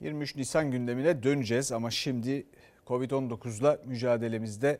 23 0.00 0.36
Nisan 0.36 0.70
gündemine 0.70 1.22
döneceğiz 1.22 1.72
ama 1.72 1.90
şimdi 1.90 2.46
Covid-19'la 2.86 3.78
mücadelemizde 3.86 4.78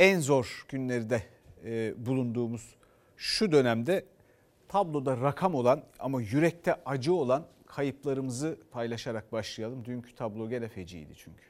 en 0.00 0.20
zor 0.20 0.64
günlerde 0.68 1.22
e, 1.64 2.06
bulunduğumuz 2.06 2.74
şu 3.16 3.52
dönemde 3.52 4.04
tabloda 4.68 5.16
rakam 5.16 5.54
olan 5.54 5.82
ama 5.98 6.22
yürekte 6.22 6.74
acı 6.84 7.14
olan 7.14 7.46
kayıplarımızı 7.66 8.58
paylaşarak 8.70 9.32
başlayalım. 9.32 9.84
Dünkü 9.84 10.14
tablo 10.14 10.48
gene 10.48 10.68
feciydi 10.68 11.12
çünkü. 11.16 11.44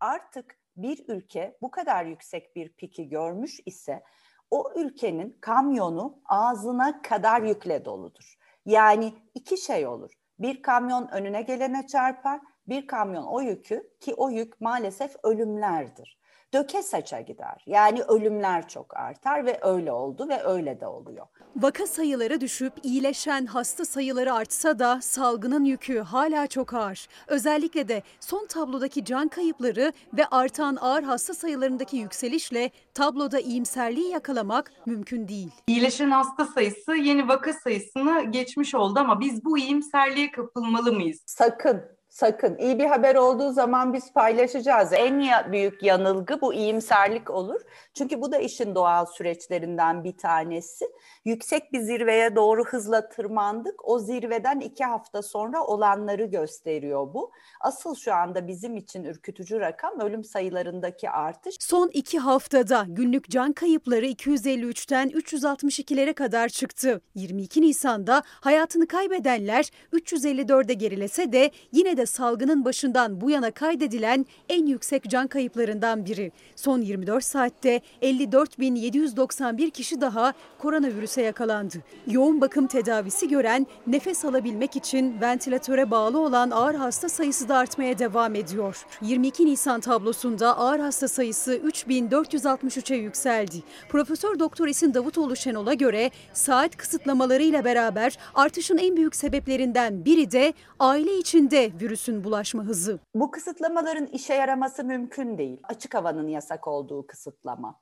Artık 0.00 0.58
bir 0.76 1.04
ülke 1.08 1.56
bu 1.62 1.70
kadar 1.70 2.04
yüksek 2.04 2.56
bir 2.56 2.68
piki 2.68 3.08
görmüş 3.08 3.60
ise 3.66 4.02
o 4.50 4.72
ülkenin 4.76 5.38
kamyonu 5.40 6.20
ağzına 6.24 7.02
kadar 7.02 7.42
yükle 7.42 7.84
doludur. 7.84 8.38
Yani 8.66 9.14
iki 9.34 9.56
şey 9.56 9.86
olur. 9.86 10.12
Bir 10.38 10.62
kamyon 10.62 11.08
önüne 11.08 11.42
gelene 11.42 11.86
çarpar, 11.86 12.40
bir 12.68 12.86
kamyon 12.86 13.24
o 13.24 13.40
yükü 13.40 13.90
ki 14.00 14.14
o 14.14 14.30
yük 14.30 14.60
maalesef 14.60 15.16
ölümlerdir. 15.22 16.18
Döke 16.54 16.82
saça 16.82 17.20
gider. 17.20 17.64
Yani 17.66 18.02
ölümler 18.02 18.68
çok 18.68 18.96
artar 18.96 19.46
ve 19.46 19.58
öyle 19.62 19.92
oldu 19.92 20.28
ve 20.28 20.44
öyle 20.44 20.80
de 20.80 20.86
oluyor. 20.86 21.26
Vaka 21.56 21.86
sayıları 21.86 22.40
düşüp 22.40 22.72
iyileşen 22.82 23.46
hasta 23.46 23.84
sayıları 23.84 24.34
artsa 24.34 24.78
da 24.78 25.00
salgının 25.02 25.64
yükü 25.64 25.98
hala 25.98 26.46
çok 26.46 26.74
ağır. 26.74 27.08
Özellikle 27.26 27.88
de 27.88 28.02
son 28.20 28.46
tablodaki 28.46 29.04
can 29.04 29.28
kayıpları 29.28 29.92
ve 30.12 30.26
artan 30.26 30.78
ağır 30.80 31.02
hasta 31.02 31.34
sayılarındaki 31.34 31.96
yükselişle 31.96 32.70
tabloda 32.94 33.40
iyimserliği 33.40 34.10
yakalamak 34.10 34.72
mümkün 34.86 35.28
değil. 35.28 35.50
İyileşen 35.66 36.10
hasta 36.10 36.44
sayısı 36.44 36.94
yeni 36.94 37.28
vaka 37.28 37.52
sayısını 37.52 38.22
geçmiş 38.30 38.74
oldu 38.74 39.00
ama 39.00 39.20
biz 39.20 39.44
bu 39.44 39.58
iyimserliğe 39.58 40.30
kapılmalı 40.30 40.92
mıyız? 40.92 41.22
Sakın 41.26 41.97
Sakın. 42.08 42.56
iyi 42.58 42.78
bir 42.78 42.84
haber 42.84 43.14
olduğu 43.14 43.52
zaman 43.52 43.92
biz 43.92 44.12
paylaşacağız. 44.12 44.92
En 44.92 45.18
büyük 45.52 45.82
yanılgı 45.82 46.40
bu 46.40 46.54
iyimserlik 46.54 47.30
olur. 47.30 47.60
Çünkü 47.94 48.20
bu 48.20 48.32
da 48.32 48.38
işin 48.38 48.74
doğal 48.74 49.06
süreçlerinden 49.06 50.04
bir 50.04 50.16
tanesi. 50.16 50.84
Yüksek 51.24 51.72
bir 51.72 51.80
zirveye 51.80 52.36
doğru 52.36 52.64
hızla 52.64 53.08
tırmandık. 53.08 53.88
O 53.88 53.98
zirveden 53.98 54.60
iki 54.60 54.84
hafta 54.84 55.22
sonra 55.22 55.64
olanları 55.64 56.24
gösteriyor 56.24 57.14
bu. 57.14 57.32
Asıl 57.60 57.94
şu 57.94 58.14
anda 58.14 58.48
bizim 58.48 58.76
için 58.76 59.04
ürkütücü 59.04 59.60
rakam 59.60 60.00
ölüm 60.00 60.24
sayılarındaki 60.24 61.10
artış. 61.10 61.56
Son 61.60 61.90
iki 61.92 62.18
haftada 62.18 62.84
günlük 62.88 63.30
can 63.30 63.52
kayıpları 63.52 64.06
253'ten 64.06 65.08
362'lere 65.08 66.14
kadar 66.14 66.48
çıktı. 66.48 67.00
22 67.14 67.62
Nisan'da 67.62 68.22
hayatını 68.26 68.86
kaybedenler 68.86 69.70
354'e 69.92 70.74
gerilese 70.74 71.32
de 71.32 71.50
yine 71.72 71.96
de 71.96 72.06
salgının 72.08 72.64
başından 72.64 73.20
bu 73.20 73.30
yana 73.30 73.50
kaydedilen 73.50 74.26
en 74.48 74.66
yüksek 74.66 75.04
can 75.10 75.26
kayıplarından 75.26 76.06
biri. 76.06 76.32
Son 76.56 76.80
24 76.80 77.24
saatte 77.24 77.80
54.791 78.02 79.70
kişi 79.70 80.00
daha 80.00 80.32
koronavirüse 80.58 81.22
yakalandı. 81.22 81.76
Yoğun 82.06 82.40
bakım 82.40 82.66
tedavisi 82.66 83.28
gören, 83.28 83.66
nefes 83.86 84.24
alabilmek 84.24 84.76
için 84.76 85.20
ventilatöre 85.20 85.90
bağlı 85.90 86.18
olan 86.18 86.50
ağır 86.50 86.74
hasta 86.74 87.08
sayısı 87.08 87.48
da 87.48 87.56
artmaya 87.56 87.98
devam 87.98 88.34
ediyor. 88.34 88.86
22 89.02 89.46
Nisan 89.46 89.80
tablosunda 89.80 90.58
ağır 90.58 90.80
hasta 90.80 91.08
sayısı 91.08 91.56
3463'e 91.56 92.96
yükseldi. 92.96 93.62
Profesör 93.88 94.38
Doktor 94.38 94.68
İsin 94.68 94.94
Davutoğlu 94.94 95.36
Şenol'a 95.36 95.74
göre 95.74 96.10
saat 96.32 96.76
kısıtlamalarıyla 96.76 97.64
beraber 97.64 98.18
artışın 98.34 98.78
en 98.78 98.96
büyük 98.96 99.16
sebeplerinden 99.16 100.04
biri 100.04 100.30
de 100.30 100.52
aile 100.78 101.18
içinde 101.18 101.70
virüsün 101.88 102.24
bulaşma 102.24 102.62
hızı. 102.62 103.00
Bu 103.14 103.30
kısıtlamaların 103.30 104.06
işe 104.06 104.34
yaraması 104.34 104.84
mümkün 104.84 105.38
değil. 105.38 105.60
Açık 105.62 105.94
havanın 105.94 106.28
yasak 106.28 106.68
olduğu 106.68 107.06
kısıtlama. 107.06 107.80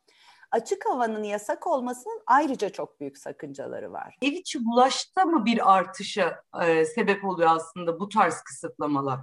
Açık 0.51 0.87
havanın 0.87 1.23
yasak 1.23 1.66
olmasının 1.66 2.23
ayrıca 2.27 2.69
çok 2.69 3.01
büyük 3.01 3.19
sakıncaları 3.19 3.92
var. 3.92 4.16
Ev 4.23 4.33
içi 4.33 4.64
bulaşta 4.64 5.25
mı 5.25 5.45
bir 5.45 5.77
artışa 5.77 6.42
e, 6.62 6.85
sebep 6.85 7.25
oluyor 7.25 7.51
aslında 7.57 8.01
bu 8.01 8.09
tarz 8.09 8.42
kısıtlamalar? 8.42 9.21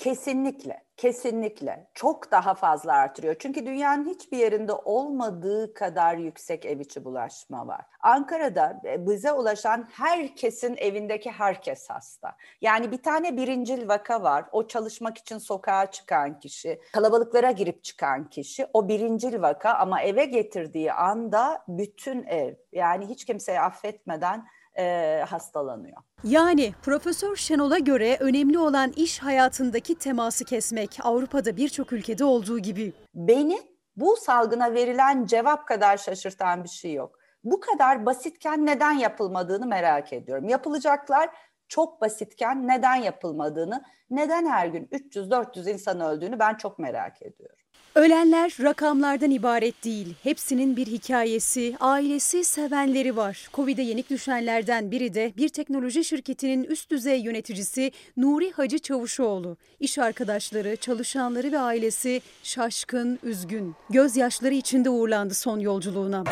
Kesinlikle, 0.00 0.84
kesinlikle 0.96 1.90
çok 1.94 2.30
daha 2.30 2.54
fazla 2.54 2.92
artırıyor. 2.92 3.36
Çünkü 3.38 3.66
dünyanın 3.66 4.08
hiçbir 4.08 4.38
yerinde 4.38 4.72
olmadığı 4.72 5.74
kadar 5.74 6.16
yüksek 6.16 6.64
ev 6.66 6.80
içi 6.80 7.04
bulaşma 7.04 7.66
var. 7.66 7.80
Ankara'da 8.00 8.80
bize 8.98 9.32
ulaşan 9.32 9.88
herkesin 9.92 10.76
evindeki 10.76 11.30
herkes 11.30 11.90
hasta. 11.90 12.36
Yani 12.60 12.92
bir 12.92 13.02
tane 13.02 13.36
birincil 13.36 13.88
vaka 13.88 14.22
var. 14.22 14.44
O 14.52 14.66
çalışmak 14.66 15.18
için 15.18 15.38
sokağa 15.38 15.90
çıkan 15.90 16.38
kişi, 16.40 16.80
kalabalıklara 16.92 17.50
girip 17.50 17.84
çıkan 17.84 18.30
kişi. 18.30 18.66
O 18.72 18.88
birincil 18.88 19.42
vaka 19.42 19.74
ama 19.74 20.02
eve 20.02 20.24
getirdiği 20.24 20.92
anda 20.92 21.64
bütün 21.68 22.24
ev 22.24 22.54
yani 22.72 23.06
hiç 23.06 23.24
kimseyi 23.24 23.60
affetmeden 23.60 24.46
e, 24.78 25.24
hastalanıyor. 25.28 25.96
Yani 26.24 26.72
Profesör 26.82 27.36
Şenol'a 27.36 27.78
göre 27.78 28.16
önemli 28.20 28.58
olan 28.58 28.92
iş 28.96 29.18
hayatındaki 29.18 29.94
teması 29.94 30.44
kesmek 30.44 30.98
Avrupa'da 31.02 31.56
birçok 31.56 31.92
ülkede 31.92 32.24
olduğu 32.24 32.58
gibi. 32.58 32.92
Beni 33.14 33.60
bu 33.96 34.16
salgına 34.16 34.74
verilen 34.74 35.26
cevap 35.26 35.68
kadar 35.68 35.96
şaşırtan 35.96 36.64
bir 36.64 36.68
şey 36.68 36.92
yok. 36.92 37.18
Bu 37.44 37.60
kadar 37.60 38.06
basitken 38.06 38.66
neden 38.66 38.92
yapılmadığını 38.92 39.66
merak 39.66 40.12
ediyorum. 40.12 40.48
Yapılacaklar 40.48 41.30
çok 41.68 42.00
basitken 42.00 42.68
neden 42.68 42.94
yapılmadığını, 42.94 43.82
neden 44.10 44.46
her 44.46 44.66
gün 44.66 44.84
300-400 44.84 45.70
insan 45.70 46.00
öldüğünü 46.00 46.38
ben 46.38 46.54
çok 46.54 46.78
merak 46.78 47.22
ediyorum. 47.22 47.56
Ölenler 47.94 48.56
rakamlardan 48.62 49.30
ibaret 49.30 49.84
değil. 49.84 50.14
Hepsinin 50.22 50.76
bir 50.76 50.86
hikayesi, 50.86 51.76
ailesi, 51.80 52.44
sevenleri 52.44 53.16
var. 53.16 53.48
Covid'e 53.54 53.82
yenik 53.82 54.10
düşenlerden 54.10 54.90
biri 54.90 55.14
de 55.14 55.32
bir 55.36 55.48
teknoloji 55.48 56.04
şirketinin 56.04 56.64
üst 56.64 56.90
düzey 56.90 57.20
yöneticisi 57.20 57.92
Nuri 58.16 58.50
Hacı 58.50 58.78
Çavuşoğlu. 58.78 59.56
İş 59.80 59.98
arkadaşları, 59.98 60.76
çalışanları 60.76 61.52
ve 61.52 61.58
ailesi 61.58 62.20
şaşkın, 62.42 63.18
üzgün. 63.22 63.74
Gözyaşları 63.90 64.54
içinde 64.54 64.90
uğurlandı 64.90 65.34
son 65.34 65.58
yolculuğuna. 65.58 66.24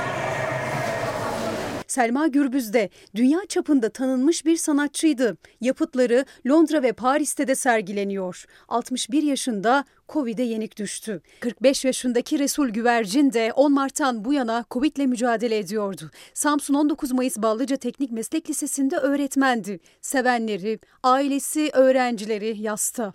Selma 1.99 2.27
Gürbüz 2.27 2.73
de 2.73 2.91
dünya 3.15 3.41
çapında 3.49 3.89
tanınmış 3.89 4.47
bir 4.47 4.57
sanatçıydı. 4.57 5.37
Yapıtları 5.61 6.25
Londra 6.47 6.83
ve 6.83 6.93
Paris'te 6.93 7.49
de 7.49 7.55
sergileniyor. 7.55 8.45
61 8.69 9.23
yaşında 9.23 9.85
Covid'e 10.09 10.43
yenik 10.43 10.77
düştü. 10.77 11.23
45 11.41 11.85
yaşındaki 11.85 12.39
Resul 12.39 12.69
Güvercin 12.69 13.33
de 13.33 13.53
10 13.53 13.73
Mart'tan 13.73 14.25
bu 14.25 14.33
yana 14.33 14.65
Covid'le 14.71 15.07
mücadele 15.07 15.59
ediyordu. 15.59 16.11
Samsun 16.35 16.75
19 16.75 17.13
Mayıs 17.13 17.37
Ballıca 17.37 17.77
Teknik 17.77 18.13
Meslek 18.13 18.51
Lisesi'nde 18.51 18.97
öğretmendi. 18.97 19.81
Sevenleri, 20.01 20.79
ailesi, 21.03 21.71
öğrencileri 21.73 22.59
yasta. 22.59 23.13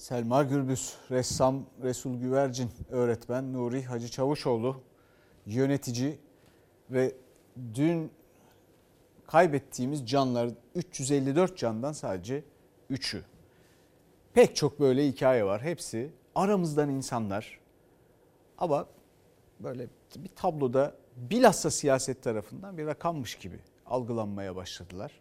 Selma 0.00 0.42
Gürbüz, 0.42 0.96
ressam 1.10 1.66
Resul 1.82 2.20
Güvercin, 2.20 2.70
öğretmen 2.90 3.52
Nuri 3.52 3.84
Hacı 3.84 4.08
Çavuşoğlu, 4.08 4.82
yönetici 5.46 6.18
ve 6.90 7.14
dün 7.74 8.12
kaybettiğimiz 9.26 10.08
canlar 10.08 10.50
354 10.74 11.58
candan 11.58 11.92
sadece 11.92 12.44
3'ü. 12.90 13.22
Pek 14.34 14.56
çok 14.56 14.80
böyle 14.80 15.08
hikaye 15.08 15.44
var. 15.44 15.62
Hepsi 15.62 16.10
aramızdan 16.34 16.88
insanlar 16.90 17.60
ama 18.58 18.86
böyle 19.60 19.86
bir 20.16 20.28
tabloda 20.28 20.94
bilhassa 21.16 21.70
siyaset 21.70 22.22
tarafından 22.22 22.78
bir 22.78 22.86
rakammış 22.86 23.34
gibi 23.34 23.58
algılanmaya 23.86 24.56
başladılar. 24.56 25.20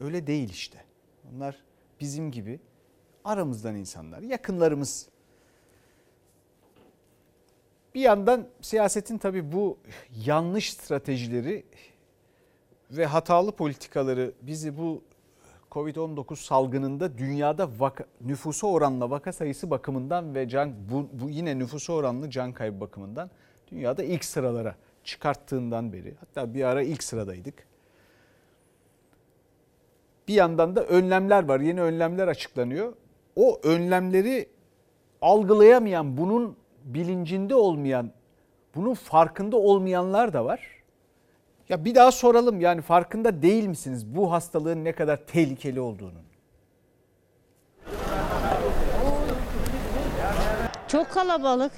Öyle 0.00 0.26
değil 0.26 0.50
işte. 0.50 0.84
Onlar 1.32 1.56
bizim 2.00 2.30
gibi 2.30 2.60
aramızdan 3.24 3.76
insanlar, 3.76 4.22
yakınlarımız. 4.22 5.08
Bir 7.94 8.00
yandan 8.00 8.46
siyasetin 8.60 9.18
tabii 9.18 9.52
bu 9.52 9.78
yanlış 10.24 10.72
stratejileri 10.72 11.64
ve 12.90 13.06
hatalı 13.06 13.52
politikaları 13.52 14.32
bizi 14.42 14.78
bu 14.78 15.02
Covid-19 15.70 16.36
salgınında 16.36 17.18
dünyada 17.18 17.68
vaka, 17.78 18.04
nüfusa 18.20 18.66
oranla 18.66 19.10
vaka 19.10 19.32
sayısı 19.32 19.70
bakımından 19.70 20.34
ve 20.34 20.48
can 20.48 20.74
bu, 20.90 21.08
bu 21.12 21.30
yine 21.30 21.58
nüfusa 21.58 21.92
oranlı 21.92 22.30
can 22.30 22.52
kaybı 22.52 22.80
bakımından 22.80 23.30
dünyada 23.70 24.02
ilk 24.02 24.24
sıralara 24.24 24.76
çıkarttığından 25.04 25.92
beri 25.92 26.14
hatta 26.20 26.54
bir 26.54 26.64
ara 26.64 26.82
ilk 26.82 27.02
sıradaydık. 27.02 27.66
Bir 30.28 30.34
yandan 30.34 30.76
da 30.76 30.84
önlemler 30.84 31.44
var. 31.48 31.60
Yeni 31.60 31.82
önlemler 31.82 32.28
açıklanıyor. 32.28 32.92
O 33.36 33.60
önlemleri 33.62 34.48
algılayamayan, 35.22 36.16
bunun 36.16 36.56
bilincinde 36.84 37.54
olmayan, 37.54 38.10
bunun 38.74 38.94
farkında 38.94 39.56
olmayanlar 39.56 40.32
da 40.32 40.44
var. 40.44 40.60
Ya 41.68 41.84
bir 41.84 41.94
daha 41.94 42.12
soralım 42.12 42.60
yani 42.60 42.80
farkında 42.80 43.42
değil 43.42 43.66
misiniz 43.66 44.06
bu 44.16 44.32
hastalığın 44.32 44.84
ne 44.84 44.92
kadar 44.92 45.26
tehlikeli 45.26 45.80
olduğunun? 45.80 46.22
Çok 50.88 51.10
kalabalık. 51.10 51.72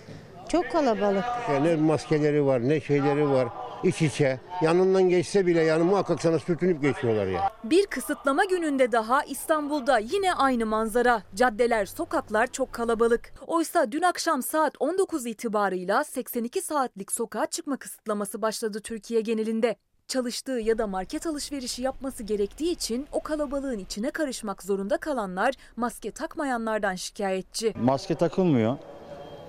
Çok 0.48 0.70
kalabalık. 0.72 1.24
Ne 1.62 1.76
maskeleri 1.76 2.46
var, 2.46 2.68
ne 2.68 2.80
şeyleri 2.80 3.30
var. 3.30 3.48
İç 3.84 4.02
içe. 4.02 4.40
Yanından 4.62 5.08
geçse 5.08 5.46
bile 5.46 5.62
yani 5.62 5.82
muhakkak 5.82 6.22
sana 6.22 6.38
sürtünüp 6.38 6.82
geçiyorlar 6.82 7.26
ya. 7.26 7.52
Bir 7.64 7.86
kısıtlama 7.86 8.44
gününde 8.44 8.92
daha 8.92 9.22
İstanbul'da 9.22 9.98
yine 9.98 10.34
aynı 10.34 10.66
manzara. 10.66 11.22
Caddeler, 11.34 11.86
sokaklar 11.86 12.46
çok 12.46 12.72
kalabalık. 12.72 13.32
Oysa 13.46 13.92
dün 13.92 14.02
akşam 14.02 14.42
saat 14.42 14.74
19 14.80 15.26
itibarıyla 15.26 16.04
82 16.04 16.62
saatlik 16.62 17.12
sokağa 17.12 17.46
çıkma 17.46 17.76
kısıtlaması 17.76 18.42
başladı 18.42 18.80
Türkiye 18.80 19.20
genelinde. 19.20 19.76
Çalıştığı 20.08 20.60
ya 20.60 20.78
da 20.78 20.86
market 20.86 21.26
alışverişi 21.26 21.82
yapması 21.82 22.22
gerektiği 22.22 22.72
için 22.72 23.06
o 23.12 23.20
kalabalığın 23.20 23.78
içine 23.78 24.10
karışmak 24.10 24.62
zorunda 24.62 24.96
kalanlar 24.96 25.54
maske 25.76 26.10
takmayanlardan 26.10 26.94
şikayetçi. 26.94 27.72
Maske 27.76 28.14
takılmıyor. 28.14 28.76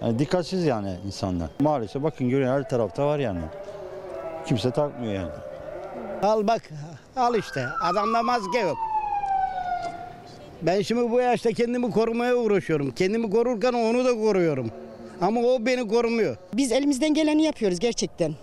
Yani 0.01 0.19
dikkatsiz 0.19 0.65
yani 0.65 0.95
insanlar. 1.05 1.49
Maalesef 1.59 2.03
bakın 2.03 2.29
görün 2.29 2.47
her 2.47 2.69
tarafta 2.69 3.05
var 3.07 3.19
yani. 3.19 3.41
Kimse 4.45 4.71
takmıyor 4.71 5.13
yani. 5.13 5.31
Al 6.23 6.47
bak 6.47 6.61
al 7.15 7.35
işte 7.35 7.65
adamda 7.83 8.23
maske 8.23 8.59
yok. 8.59 8.77
Ben 10.61 10.81
şimdi 10.81 11.11
bu 11.11 11.19
yaşta 11.19 11.51
kendimi 11.51 11.91
korumaya 11.91 12.35
uğraşıyorum. 12.35 12.91
Kendimi 12.91 13.29
korurken 13.29 13.73
onu 13.73 14.05
da 14.05 14.13
koruyorum. 14.17 14.71
Ama 15.21 15.41
o 15.41 15.65
beni 15.65 15.87
korumuyor. 15.87 16.37
Biz 16.53 16.71
elimizden 16.71 17.13
geleni 17.13 17.43
yapıyoruz 17.43 17.79
gerçekten. 17.79 18.33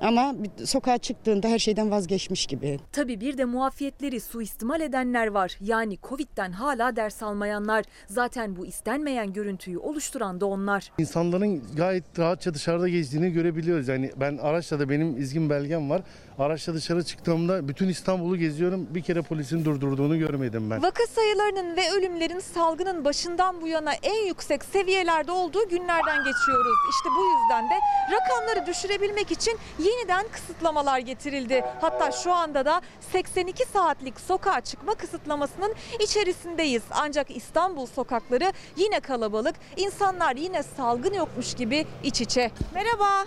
Ama 0.00 0.34
sokağa 0.64 0.98
çıktığında 0.98 1.48
her 1.48 1.58
şeyden 1.58 1.90
vazgeçmiş 1.90 2.46
gibi. 2.46 2.78
Tabii 2.92 3.20
bir 3.20 3.38
de 3.38 3.44
muafiyetleri 3.44 4.20
suistimal 4.20 4.80
edenler 4.80 5.26
var. 5.26 5.56
Yani 5.60 5.98
Covid'den 6.02 6.52
hala 6.52 6.96
ders 6.96 7.22
almayanlar. 7.22 7.84
Zaten 8.06 8.56
bu 8.56 8.66
istenmeyen 8.66 9.32
görüntüyü 9.32 9.78
oluşturan 9.78 10.40
da 10.40 10.46
onlar. 10.46 10.92
İnsanların 10.98 11.62
gayet 11.76 12.18
rahatça 12.18 12.54
dışarıda 12.54 12.88
gezdiğini 12.88 13.32
görebiliyoruz. 13.32 13.88
Yani 13.88 14.10
ben 14.16 14.36
araçla 14.36 14.78
da 14.80 14.88
benim 14.88 15.16
izgin 15.16 15.50
belgem 15.50 15.90
var. 15.90 16.02
Araçla 16.38 16.74
dışarı 16.74 17.04
çıktığımda 17.04 17.68
bütün 17.68 17.88
İstanbul'u 17.88 18.36
geziyorum. 18.36 18.86
Bir 18.90 19.02
kere 19.02 19.22
polisin 19.22 19.64
durdurduğunu 19.64 20.18
görmedim 20.18 20.70
ben. 20.70 20.82
Vaka 20.82 21.06
sayılarının 21.06 21.76
ve 21.76 21.90
ölümlerin 21.92 22.38
salgının 22.38 23.04
başından 23.04 23.60
bu 23.60 23.68
yana 23.68 23.92
en 23.92 24.26
yüksek 24.26 24.64
seviyelerde 24.64 25.32
olduğu 25.32 25.68
günlerden 25.68 26.18
geçiyoruz. 26.24 26.76
İşte 26.90 27.08
bu 27.18 27.24
yüzden 27.24 27.70
de 27.70 27.74
rakamları 28.12 28.66
düşürebilmek 28.66 29.30
için 29.30 29.58
yeniden 29.78 30.28
kısıtlamalar 30.32 30.98
getirildi. 30.98 31.64
Hatta 31.80 32.12
şu 32.12 32.32
anda 32.32 32.64
da 32.64 32.80
82 33.12 33.64
saatlik 33.64 34.20
sokağa 34.20 34.60
çıkma 34.60 34.94
kısıtlamasının 34.94 35.74
içerisindeyiz. 36.00 36.82
Ancak 36.90 37.36
İstanbul 37.36 37.86
sokakları 37.86 38.52
yine 38.76 39.00
kalabalık. 39.00 39.56
İnsanlar 39.76 40.36
yine 40.36 40.62
salgın 40.62 41.14
yokmuş 41.14 41.54
gibi 41.54 41.86
iç 42.04 42.20
içe. 42.20 42.50
Merhaba. 42.74 43.24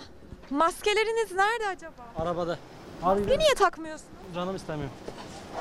Maskeleriniz 0.50 1.32
nerede 1.32 1.68
acaba? 1.68 1.92
Arabada. 2.16 2.58
Maske 3.02 3.38
niye 3.38 3.54
takmıyorsunuz? 3.58 4.10
Canım 4.34 4.56
istemiyor. 4.56 4.90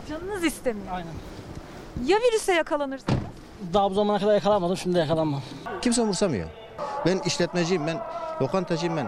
Canınız 0.10 0.44
istemiyor. 0.44 0.88
Aynen. 0.92 1.12
Ya 2.06 2.18
virüse 2.18 2.54
yakalanırsanız? 2.54 3.20
Daha 3.74 3.90
bu 3.90 3.94
zamana 3.94 4.20
kadar 4.20 4.34
yakalanmadım 4.34 4.78
şimdi 4.78 4.96
de 4.96 5.00
yakalanmam. 5.00 5.42
Kimse 5.82 6.02
umursamıyor. 6.02 6.50
Ben 7.06 7.20
işletmeciyim, 7.20 7.88
ben 7.88 7.98
lokantacıyım 8.42 8.98
ben. 8.98 9.08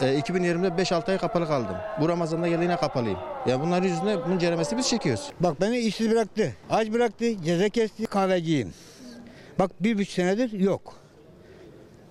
E, 0.00 0.18
2020'de 0.20 0.82
5-6 0.82 1.10
ay 1.10 1.18
kapalı 1.18 1.46
kaldım. 1.46 1.76
Bu 2.00 2.08
Ramazan'da 2.08 2.46
yine 2.46 2.76
kapalıyım. 2.76 3.18
Ya 3.46 3.60
bunların 3.60 3.88
yüzünden 3.88 4.20
bunun 4.26 4.38
ceremesini 4.38 4.78
biz 4.78 4.88
çekiyoruz. 4.88 5.30
Bak 5.40 5.60
beni 5.60 5.78
işsiz 5.78 6.10
bıraktı. 6.10 6.52
Aç 6.70 6.92
bıraktı. 6.92 7.42
Ceza 7.44 7.68
kesti. 7.68 8.06
Kahveciyim. 8.06 8.74
Bak 9.58 9.70
bir 9.80 9.98
buçuk 9.98 10.12
senedir 10.12 10.52
yok. 10.52 10.94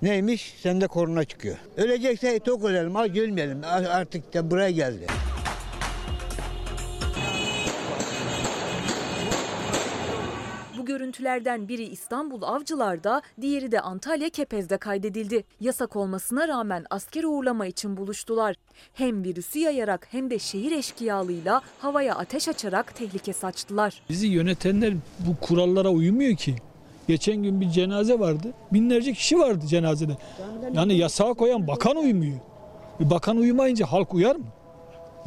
Neymiş? 0.01 0.55
Sende 0.61 0.87
korona 0.87 1.23
çıkıyor. 1.23 1.57
Ölecekse 1.77 2.39
tok 2.39 2.63
ölelim. 2.63 2.95
Az 2.95 3.09
ölmeyelim. 3.09 3.61
Artık 3.63 4.33
da 4.33 4.51
buraya 4.51 4.71
geldi. 4.71 5.07
Bu 10.77 10.85
görüntülerden 10.85 11.67
biri 11.67 11.83
İstanbul 11.83 12.41
Avcılar'da, 12.41 13.21
diğeri 13.41 13.71
de 13.71 13.81
Antalya 13.81 14.29
Kepez'de 14.29 14.77
kaydedildi. 14.77 15.43
Yasak 15.59 15.95
olmasına 15.95 16.47
rağmen 16.47 16.85
asker 16.89 17.23
uğurlama 17.23 17.65
için 17.65 17.97
buluştular. 17.97 18.55
Hem 18.93 19.23
virüsü 19.23 19.59
yayarak 19.59 20.07
hem 20.11 20.29
de 20.29 20.39
şehir 20.39 20.71
eşkıyalığıyla 20.71 21.61
havaya 21.79 22.15
ateş 22.15 22.47
açarak 22.47 22.95
tehlike 22.95 23.33
saçtılar. 23.33 24.01
Bizi 24.09 24.27
yönetenler 24.27 24.93
bu 25.19 25.45
kurallara 25.45 25.89
uymuyor 25.89 26.35
ki. 26.35 26.55
Geçen 27.07 27.43
gün 27.43 27.61
bir 27.61 27.69
cenaze 27.69 28.19
vardı. 28.19 28.53
Binlerce 28.73 29.13
kişi 29.13 29.39
vardı 29.39 29.67
cenazede. 29.67 30.17
Yani 30.73 30.93
yasağa 30.97 31.33
koyan 31.33 31.67
bakan 31.67 31.97
uymuyor. 31.97 32.39
Bir 32.99 33.09
bakan 33.09 33.37
uyumayınca 33.37 33.85
halk 33.85 34.13
uyar 34.13 34.35
mı? 34.35 34.45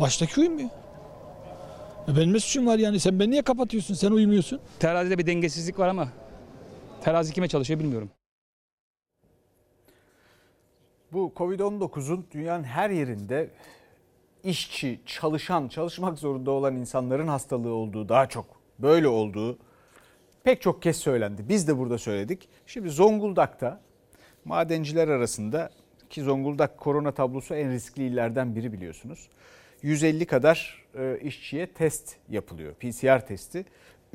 Baştaki 0.01 0.41
uymuyor. 0.41 0.69
E 2.09 2.17
benim 2.17 2.33
ne 2.33 2.41
suçum 2.41 2.67
var 2.67 2.79
yani? 2.79 3.01
Sen 3.01 3.21
beni 3.21 3.31
niye 3.31 3.43
kapatıyorsun? 3.43 3.95
Sen 3.95 4.11
uymuyorsun. 4.11 4.61
Terazide 4.79 5.19
bir 5.19 5.27
dengesizlik 5.27 5.79
var 5.79 5.89
ama 5.89 6.09
terazi 7.01 7.33
kime 7.33 7.49
çalışıyor 7.49 7.81
bilmiyorum. 7.81 8.11
Bu 11.13 11.33
Covid-19'un 11.37 12.27
dünyanın 12.31 12.65
her 12.65 12.91
yerinde 12.91 13.51
işçi, 14.45 15.01
çalışan, 15.07 15.69
çalışmak 15.69 16.19
zorunda 16.19 16.51
olan 16.51 16.77
insanların 16.77 17.29
hastalığı 17.29 17.75
olduğu, 17.75 18.09
daha 18.09 18.29
çok 18.29 18.47
böyle 18.79 19.09
olduğu 19.09 19.59
pek 20.45 20.63
çok 20.63 20.83
kez 20.83 20.97
söylendi. 20.97 21.49
Biz 21.49 21.69
de 21.69 21.79
burada 21.79 21.99
söyledik. 21.99 22.49
Şimdi 22.67 22.91
Zonguldak'ta 22.91 23.81
madenciler 24.45 25.09
arasında 25.09 25.71
ki 26.11 26.23
Zonguldak 26.23 26.79
korona 26.79 27.13
tablosu 27.13 27.55
en 27.55 27.73
riskli 27.73 28.03
illerden 28.03 28.57
biri 28.57 28.73
biliyorsunuz. 28.73 29.29
150 29.83 30.27
kadar 30.27 30.87
e, 30.95 31.19
işçiye 31.23 31.67
test 31.67 32.17
yapılıyor. 32.29 32.75
PCR 32.75 33.27
testi. 33.27 33.65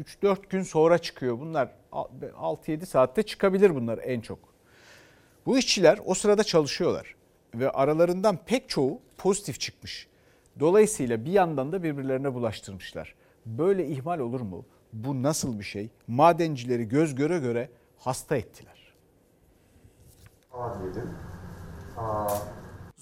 3-4 0.01 0.37
gün 0.49 0.61
sonra 0.61 0.97
çıkıyor. 0.97 1.39
Bunlar 1.39 1.69
6-7 1.91 2.85
saatte 2.85 3.23
çıkabilir 3.23 3.75
bunlar 3.75 3.99
en 4.03 4.21
çok. 4.21 4.39
Bu 5.45 5.57
işçiler 5.57 5.99
o 6.05 6.13
sırada 6.13 6.43
çalışıyorlar 6.43 7.15
ve 7.55 7.69
aralarından 7.69 8.37
pek 8.45 8.69
çoğu 8.69 9.01
pozitif 9.17 9.59
çıkmış. 9.59 10.07
Dolayısıyla 10.59 11.25
bir 11.25 11.31
yandan 11.31 11.71
da 11.71 11.83
birbirlerine 11.83 12.33
bulaştırmışlar. 12.33 13.15
Böyle 13.45 13.87
ihmal 13.87 14.19
olur 14.19 14.41
mu? 14.41 14.65
Bu 14.95 15.23
nasıl 15.23 15.59
bir 15.59 15.63
şey? 15.63 15.89
Madencileri 16.07 16.87
göz 16.87 17.15
göre 17.15 17.39
göre 17.39 17.69
hasta 17.99 18.37
ettiler. 18.37 18.93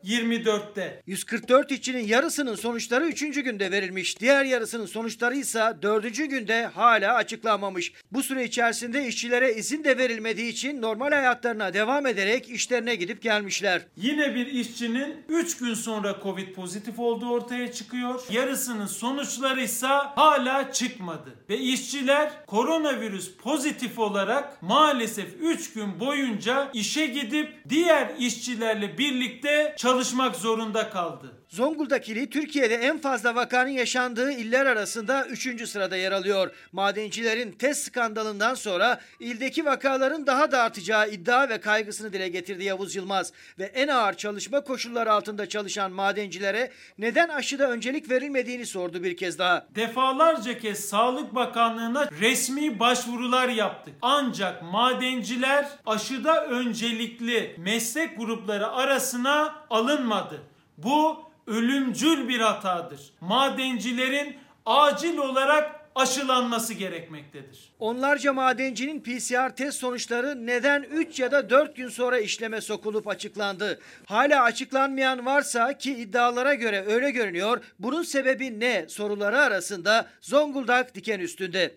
16.24'te. 0.06 1.02
144 1.08 1.72
işçinin 1.72 2.08
yarısının 2.08 2.56
sonuçları 2.56 3.06
3. 3.06 3.20
günde 3.20 3.72
verilmiş. 3.72 4.20
Diğer 4.20 4.46
yarısının 4.46 4.86
sonuçları 4.86 5.36
ise 5.36 5.74
4. 5.82 6.16
günde 6.16 6.66
hala 6.66 7.14
açıklanmamış. 7.14 7.94
Bu 8.12 8.24
süre 8.24 8.44
içerisinde 8.44 9.08
işçilere 9.08 9.54
izin 9.54 9.84
de 9.84 9.98
verilmediği 9.98 10.52
için 10.52 10.82
normal 10.82 11.12
hayatlarına 11.12 11.74
devam 11.74 12.06
ederek 12.06 12.50
işlerine 12.50 12.96
gidip 12.96 13.22
gelmişler. 13.22 13.82
Yine 13.98 14.36
bir 14.36 14.48
işçinin 14.48 15.16
3 15.30 15.58
gün 15.58 15.74
sonra 15.74 16.16
Covid 16.24 16.56
pozitif 16.56 17.00
olduğu 17.00 17.30
ortaya 17.30 17.72
çıkıyor. 17.72 18.22
Yarısının 18.30 18.86
sonuçları 18.86 19.62
ise 19.62 19.88
hala 19.88 20.72
çıkmadı. 20.72 21.36
Ve 21.50 21.58
işçiler 21.58 22.46
koronavirüs 22.46 23.32
pozitif 23.36 24.00
olarak 24.00 24.62
maalesef 24.62 25.28
3 25.42 25.74
gün 25.74 26.00
boyunca 26.00 26.70
işe 26.74 27.06
gidip 27.06 27.54
diğer 27.70 28.10
işçilerle 28.20 28.98
birlikte 28.98 29.76
çalışmak 29.90 30.36
zorunda 30.36 30.90
kaldı. 30.90 31.39
Zonguldak 31.50 32.10
ili 32.10 32.30
Türkiye'de 32.30 32.76
en 32.76 32.98
fazla 33.00 33.36
vakanın 33.36 33.70
yaşandığı 33.70 34.32
iller 34.32 34.66
arasında 34.66 35.26
3. 35.26 35.70
sırada 35.70 35.96
yer 35.96 36.12
alıyor. 36.12 36.52
Madencilerin 36.72 37.52
test 37.52 37.86
skandalından 37.86 38.54
sonra 38.54 39.02
ildeki 39.20 39.66
vakaların 39.66 40.28
daha 40.28 40.52
da 40.52 40.62
artacağı 40.62 41.10
iddia 41.10 41.50
ve 41.50 41.62
kaygısını 41.62 42.14
dile 42.14 42.30
getirdi 42.30 42.64
Yavuz 42.64 42.96
Yılmaz. 42.96 43.34
Ve 43.60 43.64
en 43.64 43.88
ağır 43.88 44.14
çalışma 44.14 44.64
koşulları 44.64 45.12
altında 45.12 45.50
çalışan 45.50 45.92
madencilere 45.92 46.72
neden 46.98 47.30
aşıda 47.30 47.70
öncelik 47.72 48.10
verilmediğini 48.10 48.66
sordu 48.66 49.04
bir 49.04 49.18
kez 49.18 49.40
daha. 49.40 49.68
Defalarca 49.76 50.58
kez 50.58 50.86
Sağlık 50.86 51.36
Bakanlığı'na 51.36 52.10
resmi 52.22 52.80
başvurular 52.80 53.50
yaptık. 53.50 53.94
Ancak 54.02 54.62
madenciler 54.64 55.70
aşıda 55.86 56.46
öncelikli 56.46 57.56
meslek 57.58 58.18
grupları 58.18 58.68
arasına 58.68 59.56
alınmadı. 59.70 60.42
Bu 60.78 61.29
ölümcül 61.50 62.28
bir 62.28 62.40
hatadır. 62.40 63.14
Madencilerin 63.22 64.38
acil 64.66 65.18
olarak 65.18 65.80
aşılanması 65.96 66.74
gerekmektedir. 66.74 67.74
Onlarca 67.80 68.34
madencinin 68.34 69.02
PCR 69.02 69.56
test 69.56 69.80
sonuçları 69.80 70.46
neden 70.46 70.84
3 70.84 71.20
ya 71.20 71.32
da 71.32 71.50
4 71.50 71.76
gün 71.76 71.90
sonra 71.90 72.20
işleme 72.20 72.62
sokulup 72.62 73.08
açıklandı? 73.08 73.80
Hala 74.06 74.44
açıklanmayan 74.44 75.26
varsa 75.26 75.78
ki 75.78 75.94
iddialara 75.96 76.54
göre 76.54 76.86
öyle 76.88 77.12
görünüyor. 77.12 77.64
Bunun 77.80 78.04
sebebi 78.04 78.60
ne 78.60 78.86
soruları 78.90 79.40
arasında 79.40 80.08
Zonguldak 80.22 80.96
diken 80.96 81.20
üstünde. 81.20 81.76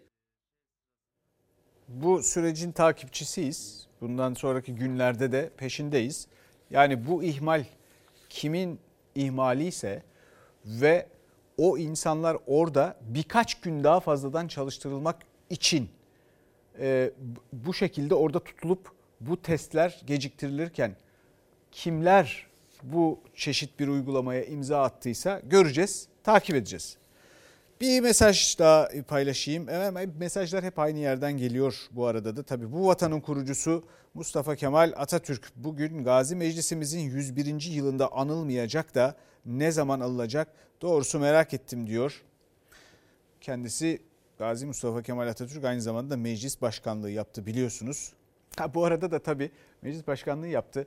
Bu 1.89 2.23
sürecin 2.23 2.73
takipçisiyiz. 2.73 3.87
Bundan 4.01 4.35
sonraki 4.35 4.75
günlerde 4.75 5.33
de 5.33 5.51
peşindeyiz. 5.57 6.27
Yani 6.71 7.07
bu 7.07 7.23
ihmal 7.23 7.65
kimin 8.31 8.81
ihmali 9.15 9.67
ise 9.67 10.03
ve 10.67 11.07
o 11.59 11.79
insanlar 11.79 12.37
orada 12.47 12.97
birkaç 13.01 13.61
gün 13.61 13.85
daha 13.85 14.01
fazladan 14.01 14.49
çalıştırılmak 14.49 15.17
için 15.51 15.91
e, 16.79 17.11
bu 17.53 17.75
şekilde 17.75 18.15
orada 18.15 18.41
tutulup 18.41 18.93
bu 19.21 19.43
testler 19.43 20.01
geciktirilirken 20.07 20.97
kimler 21.73 22.47
bu 22.83 23.21
çeşit 23.35 23.81
bir 23.81 23.89
uygulamaya 23.89 24.45
imza 24.45 24.83
attıysa 24.83 25.41
göreceğiz, 25.45 26.09
takip 26.25 26.57
edeceğiz. 26.57 26.97
Bir 27.83 28.01
mesaj 28.01 28.59
daha 28.59 28.89
paylaşayım. 29.09 29.67
Mesajlar 30.19 30.65
hep 30.65 30.79
aynı 30.79 30.99
yerden 30.99 31.33
geliyor 31.33 31.77
bu 31.91 32.07
arada 32.07 32.37
da. 32.37 32.43
Tabii 32.43 32.73
bu 32.73 32.87
vatanın 32.87 33.21
kurucusu 33.21 33.85
Mustafa 34.15 34.57
Kemal 34.57 34.93
Atatürk 34.97 35.53
bugün 35.57 36.05
Gazi 36.05 36.37
Meclisimizin 36.37 37.01
101. 37.01 37.63
yılında 37.63 38.13
anılmayacak 38.13 38.95
da 38.95 39.17
ne 39.47 39.73
zaman 39.73 40.01
alınacak 40.01 40.49
doğrusu 40.83 41.19
merak 41.19 41.55
ettim 41.55 41.87
diyor. 41.87 42.23
Kendisi 43.41 44.03
Gazi 44.39 44.67
Mustafa 44.67 45.03
Kemal 45.03 45.29
Atatürk 45.29 45.65
aynı 45.65 45.83
zamanda 45.83 46.17
meclis 46.17 46.63
başkanlığı 46.63 47.11
yaptı 47.11 47.47
biliyorsunuz. 47.47 48.13
Ha, 48.57 48.75
bu 48.75 48.85
arada 48.85 49.11
da 49.11 49.19
tabii 49.19 49.51
meclis 49.83 50.07
başkanlığı 50.07 50.49
yaptı. 50.49 50.87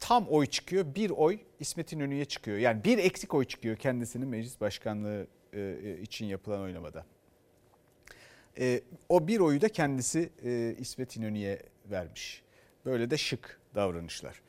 Tam 0.00 0.28
oy 0.28 0.46
çıkıyor. 0.46 0.94
Bir 0.94 1.10
oy 1.10 1.38
İsmet 1.60 1.92
İnönü'ye 1.92 2.24
çıkıyor. 2.24 2.58
Yani 2.58 2.84
bir 2.84 2.98
eksik 2.98 3.34
oy 3.34 3.44
çıkıyor 3.44 3.76
kendisinin 3.76 4.28
meclis 4.28 4.60
başkanlığı 4.60 5.26
için 6.02 6.26
yapılan 6.26 6.60
oylamada. 6.60 7.04
O 9.08 9.28
bir 9.28 9.40
oyu 9.40 9.60
da 9.60 9.68
kendisi 9.68 10.30
İsmet 10.78 11.16
İnönü'ye 11.16 11.62
vermiş. 11.90 12.42
Böyle 12.84 13.10
de 13.10 13.16
şık 13.16 13.60
davranışlar. 13.74 14.42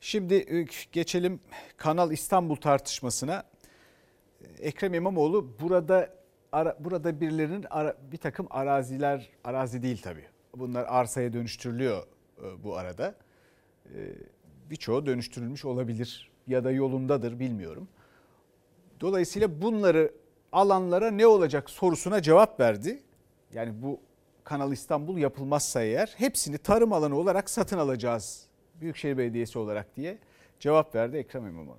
Şimdi 0.00 0.66
geçelim 0.92 1.40
Kanal 1.76 2.12
İstanbul 2.12 2.56
tartışmasına. 2.56 3.44
Ekrem 4.58 4.94
İmamoğlu 4.94 5.56
burada 5.60 6.16
burada 6.80 7.20
birilerinin 7.20 7.64
bir 8.12 8.16
takım 8.16 8.46
araziler 8.50 9.30
arazi 9.44 9.82
değil 9.82 10.02
tabii. 10.02 10.24
Bunlar 10.56 10.84
arsaya 10.88 11.32
dönüştürülüyor 11.32 12.06
bu 12.64 12.76
arada. 12.76 13.14
Birçoğu 14.70 15.06
dönüştürülmüş 15.06 15.64
olabilir 15.64 16.30
ya 16.46 16.64
da 16.64 16.70
yolundadır 16.70 17.38
bilmiyorum. 17.40 17.88
Dolayısıyla 19.00 19.62
bunları 19.62 20.12
alanlara 20.56 21.10
ne 21.10 21.26
olacak 21.26 21.70
sorusuna 21.70 22.22
cevap 22.22 22.60
verdi. 22.60 23.02
Yani 23.54 23.72
bu 23.82 24.00
Kanal 24.44 24.72
İstanbul 24.72 25.18
yapılmazsa 25.18 25.82
eğer 25.82 26.14
hepsini 26.16 26.58
tarım 26.58 26.92
alanı 26.92 27.18
olarak 27.18 27.50
satın 27.50 27.78
alacağız 27.78 28.46
Büyükşehir 28.80 29.18
Belediyesi 29.18 29.58
olarak 29.58 29.96
diye 29.96 30.18
cevap 30.60 30.94
verdi 30.94 31.16
Ekrem 31.16 31.46
İmamoğlu. 31.46 31.76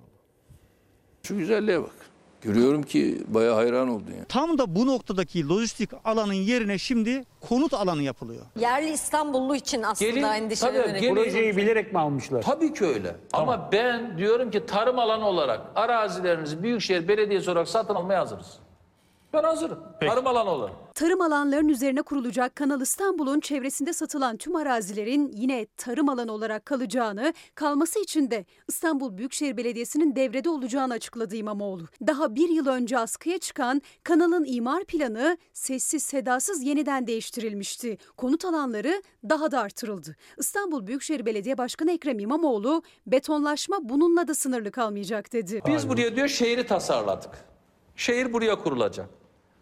Şu 1.22 1.36
güzelliğe 1.36 1.82
bak. 1.82 1.94
Görüyorum 2.40 2.82
ki 2.82 3.22
bayağı 3.28 3.54
hayran 3.54 3.88
oldun 3.88 4.12
ya. 4.12 4.24
Tam 4.28 4.58
da 4.58 4.74
bu 4.74 4.86
noktadaki 4.86 5.48
lojistik 5.48 5.90
alanın 6.04 6.32
yerine 6.32 6.78
şimdi 6.78 7.24
konut 7.40 7.74
alanı 7.74 8.02
yapılıyor. 8.02 8.46
Yerli 8.60 8.90
İstanbullu 8.90 9.56
için 9.56 9.82
aslında 9.82 10.10
Gelin, 10.10 10.54
tabii, 10.54 11.14
Projeyi 11.14 11.56
bilerek 11.56 11.92
mi 11.92 11.98
almışlar? 11.98 12.42
Tabii 12.42 12.74
ki 12.74 12.84
öyle. 12.84 13.16
Ama 13.32 13.68
ben 13.72 14.18
diyorum 14.18 14.50
ki 14.50 14.66
tarım 14.66 14.98
alanı 14.98 15.26
olarak 15.26 15.60
arazilerinizi 15.74 16.62
Büyükşehir 16.62 17.08
Belediyesi 17.08 17.50
olarak 17.50 17.68
satın 17.68 17.94
almaya 17.94 18.20
hazırız. 18.20 18.58
Ben 19.32 19.42
hazırım. 19.42 19.78
Tarım 20.00 20.26
alanı 20.26 20.50
olarak. 20.50 20.94
Tarım 20.94 21.20
alanlarının 21.20 21.68
üzerine 21.68 22.02
kurulacak 22.02 22.56
Kanal 22.56 22.80
İstanbul'un 22.80 23.40
çevresinde 23.40 23.92
satılan 23.92 24.36
tüm 24.36 24.56
arazilerin 24.56 25.32
yine 25.34 25.66
tarım 25.76 26.08
alanı 26.08 26.32
olarak 26.32 26.66
kalacağını, 26.66 27.34
kalması 27.54 28.00
için 28.00 28.30
de 28.30 28.44
İstanbul 28.68 29.18
Büyükşehir 29.18 29.56
Belediyesi'nin 29.56 30.16
devrede 30.16 30.50
olacağını 30.50 30.92
açıkladı 30.92 31.36
İmamoğlu. 31.36 31.82
Daha 32.06 32.34
bir 32.34 32.48
yıl 32.48 32.66
önce 32.66 32.98
askıya 32.98 33.38
çıkan 33.38 33.82
kanalın 34.04 34.44
imar 34.48 34.84
planı 34.84 35.38
sessiz 35.52 36.02
sedasız 36.02 36.62
yeniden 36.62 37.06
değiştirilmişti. 37.06 37.98
Konut 38.16 38.44
alanları 38.44 39.02
daha 39.28 39.50
da 39.50 39.60
artırıldı. 39.60 40.16
İstanbul 40.38 40.86
Büyükşehir 40.86 41.26
Belediye 41.26 41.58
Başkanı 41.58 41.92
Ekrem 41.92 42.18
İmamoğlu 42.18 42.82
betonlaşma 43.06 43.78
bununla 43.82 44.28
da 44.28 44.34
sınırlı 44.34 44.70
kalmayacak 44.70 45.32
dedi. 45.32 45.62
Biz 45.66 45.88
buraya 45.88 46.16
diyor 46.16 46.28
şehri 46.28 46.66
tasarladık. 46.66 47.57
Şehir 47.98 48.32
buraya 48.32 48.58
kurulacak. 48.58 49.08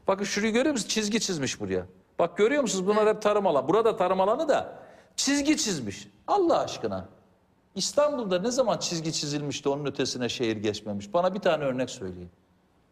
Bakın 0.09 0.25
şurayı 0.25 0.53
görüyor 0.53 0.73
musunuz? 0.73 0.95
Çizgi 0.95 1.21
çizmiş 1.21 1.61
buraya. 1.61 1.87
Bak 2.19 2.37
görüyor 2.37 2.63
musunuz? 2.63 2.87
Bunlar 2.87 3.09
hep 3.09 3.23
tarım 3.23 3.47
alanı. 3.47 3.69
Burada 3.69 3.97
tarım 3.97 4.21
alanı 4.21 4.49
da 4.49 4.79
çizgi 5.17 5.57
çizmiş. 5.57 6.09
Allah 6.27 6.59
aşkına. 6.59 7.09
İstanbul'da 7.75 8.39
ne 8.39 8.51
zaman 8.51 8.79
çizgi 8.79 9.13
çizilmişti 9.13 9.69
onun 9.69 9.85
ötesine 9.87 10.29
şehir 10.29 10.57
geçmemiş? 10.57 11.15
Bana 11.15 11.35
bir 11.35 11.39
tane 11.41 11.65
örnek 11.65 11.91
söyleyin. 11.91 12.31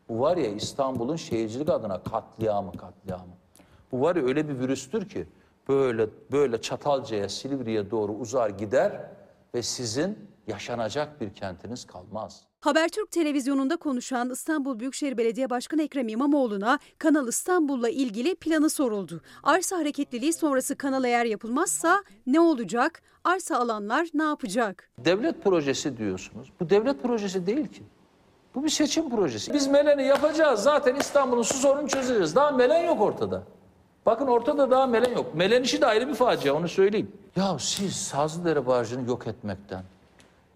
Bu 0.08 0.20
var 0.20 0.36
ya 0.36 0.50
İstanbul'un 0.50 1.16
şehircilik 1.16 1.68
adına 1.68 2.02
katliamı 2.02 2.72
katliamı. 2.72 3.32
Bu 3.92 4.00
var 4.00 4.16
ya 4.16 4.22
öyle 4.22 4.48
bir 4.48 4.58
virüstür 4.58 5.08
ki 5.08 5.26
böyle 5.68 6.06
böyle 6.32 6.62
Çatalca'ya, 6.62 7.28
Silivri'ye 7.28 7.90
doğru 7.90 8.12
uzar 8.12 8.50
gider 8.50 9.00
ve 9.54 9.62
sizin 9.62 10.18
yaşanacak 10.46 11.20
bir 11.20 11.34
kentiniz 11.34 11.86
kalmaz. 11.86 12.42
Habertürk 12.60 13.10
televizyonunda 13.10 13.76
konuşan 13.76 14.30
İstanbul 14.30 14.78
Büyükşehir 14.80 15.16
Belediye 15.18 15.50
Başkanı 15.50 15.82
Ekrem 15.82 16.08
İmamoğlu'na 16.08 16.78
Kanal 16.98 17.28
İstanbul'la 17.28 17.88
ilgili 17.88 18.34
planı 18.34 18.70
soruldu. 18.70 19.20
Arsa 19.42 19.78
hareketliliği 19.78 20.32
sonrası 20.32 20.76
kanal 20.76 21.04
eğer 21.04 21.24
yapılmazsa 21.24 22.02
ne 22.26 22.40
olacak? 22.40 23.02
Arsa 23.24 23.58
alanlar 23.58 24.08
ne 24.14 24.22
yapacak? 24.22 24.90
Devlet 24.98 25.44
projesi 25.44 25.96
diyorsunuz. 25.98 26.52
Bu 26.60 26.70
devlet 26.70 27.02
projesi 27.02 27.46
değil 27.46 27.66
ki. 27.66 27.82
Bu 28.54 28.64
bir 28.64 28.68
seçim 28.68 29.10
projesi. 29.10 29.54
Biz 29.54 29.66
Melen'i 29.68 30.02
yapacağız. 30.06 30.60
Zaten 30.62 30.94
İstanbul'un 30.96 31.42
su 31.42 31.54
sorunu 31.54 31.88
çözeceğiz. 31.88 32.34
Daha 32.36 32.50
Melen 32.50 32.84
yok 32.86 33.00
ortada. 33.00 33.42
Bakın 34.06 34.26
ortada 34.26 34.70
daha 34.70 34.86
Melen 34.86 35.12
yok. 35.12 35.34
Melen 35.34 35.62
işi 35.62 35.80
de 35.80 35.86
ayrı 35.86 36.08
bir 36.08 36.14
facia 36.14 36.54
onu 36.54 36.68
söyleyeyim. 36.68 37.12
Ya 37.36 37.56
siz 37.58 37.96
Sazlıdere 37.96 38.66
Barajı'nı 38.66 39.08
yok 39.08 39.26
etmekten, 39.26 39.82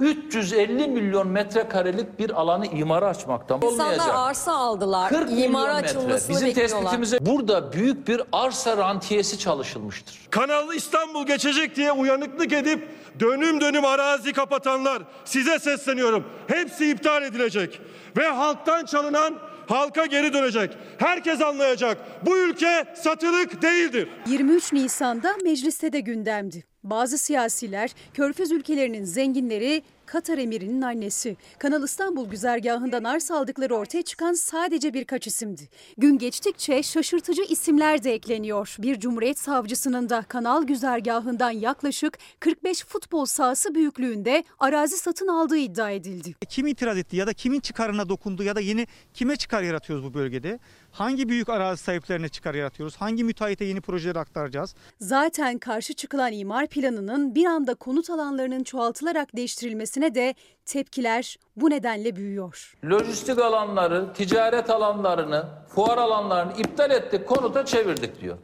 350 0.01 0.89
milyon 0.89 1.29
metrekarelik 1.29 2.19
bir 2.19 2.31
alanı 2.41 2.67
imara 2.67 3.07
açmaktan 3.07 3.57
İnsanlar 3.63 3.85
olmayacak. 3.85 4.15
arsa 4.15 4.53
aldılar. 4.53 5.09
40 5.09 5.31
imara 5.31 5.39
milyon 5.39 5.75
metre. 5.77 5.89
açılmasını 5.89 6.29
Bizim 6.37 6.49
bekliyorlar. 6.49 6.77
tespitimize 6.79 7.19
burada 7.21 7.73
büyük 7.73 8.09
bir 8.09 8.23
arsa 8.33 8.77
rantiyesi 8.77 9.39
çalışılmıştır. 9.39 10.19
Kanal 10.31 10.75
İstanbul 10.75 11.27
geçecek 11.27 11.77
diye 11.77 11.93
uyanıklık 11.93 12.53
edip 12.53 12.89
dönüm 13.21 13.61
dönüm 13.61 13.85
arazi 13.85 14.33
kapatanlar 14.33 15.03
size 15.25 15.59
sesleniyorum. 15.59 16.25
Hepsi 16.47 16.91
iptal 16.91 17.23
edilecek 17.23 17.81
ve 18.17 18.27
halktan 18.27 18.85
çalınan 18.85 19.35
halka 19.69 20.07
geri 20.07 20.33
dönecek. 20.33 20.77
Herkes 20.99 21.41
anlayacak. 21.41 21.99
Bu 22.27 22.39
ülke 22.39 22.95
satılık 23.03 23.63
değildir. 23.63 24.09
23 24.27 24.73
Nisan'da 24.73 25.35
mecliste 25.45 25.93
de 25.93 26.01
gündemdi. 26.01 26.65
Bazı 26.85 27.19
siyasiler, 27.19 27.95
Körfez 28.15 28.53
ülkelerinin 28.53 29.05
zenginleri 29.05 29.83
Katar 30.09 30.39
emirinin 30.39 30.83
annesi. 30.83 31.37
Kanal 31.59 31.83
İstanbul 31.85 32.31
güzergahından 32.31 33.05
arsa 33.05 33.39
aldıkları 33.39 33.75
ortaya 33.75 34.03
çıkan 34.03 34.33
sadece 34.33 34.95
birkaç 34.95 35.27
isimdi. 35.27 35.69
Gün 35.99 36.19
geçtikçe 36.19 36.83
şaşırtıcı 36.83 37.43
isimler 37.43 38.03
de 38.03 38.15
ekleniyor. 38.15 38.77
Bir 38.79 39.01
Cumhuriyet 39.01 39.39
Savcısının 39.39 40.09
da 40.09 40.23
kanal 40.23 40.63
güzergahından 40.63 41.51
yaklaşık 41.51 42.19
45 42.41 42.85
futbol 42.85 43.25
sahası 43.25 43.75
büyüklüğünde 43.75 44.45
arazi 44.59 44.97
satın 44.97 45.29
aldığı 45.29 45.57
iddia 45.57 45.91
edildi. 45.91 46.35
Kim 46.49 46.67
itiraz 46.67 46.99
etti 46.99 47.17
ya 47.17 47.27
da 47.27 47.33
kimin 47.33 47.61
çıkarına 47.61 48.09
dokundu 48.09 48.43
ya 48.43 48.57
da 48.57 48.61
yeni 48.61 48.87
kime 49.15 49.37
çıkar 49.37 49.63
yaratıyoruz 49.63 50.05
bu 50.05 50.15
bölgede? 50.15 50.59
Hangi 50.93 51.29
büyük 51.29 51.49
arazi 51.49 51.83
sahiplerine 51.83 52.29
çıkar 52.29 52.55
yaratıyoruz? 52.55 52.97
Hangi 52.97 53.25
müteahhite 53.25 53.65
yeni 53.65 53.81
projeleri 53.81 54.19
aktaracağız? 54.19 54.75
Zaten 55.01 55.59
karşı 55.59 55.95
çıkılan 55.95 56.33
imar 56.33 56.67
planının 56.67 57.35
bir 57.35 57.47
anda 57.47 57.75
konut 57.75 58.11
alanlarının 58.11 58.65
çoğaltılarak 58.65 59.37
değiştirilmesine 59.37 60.15
de 60.15 60.35
tepkiler 60.67 61.37
bu 61.57 61.71
nedenle 61.71 62.17
büyüyor. 62.17 62.75
Lojistik 62.85 63.39
alanları, 63.39 64.13
ticaret 64.13 64.71
alanlarını, 64.71 65.45
fuar 65.69 65.99
alanlarını 65.99 66.53
iptal 66.59 66.91
ettik, 66.91 67.27
konuta 67.27 67.65
çevirdik 67.67 68.21
diyor. 68.21 68.39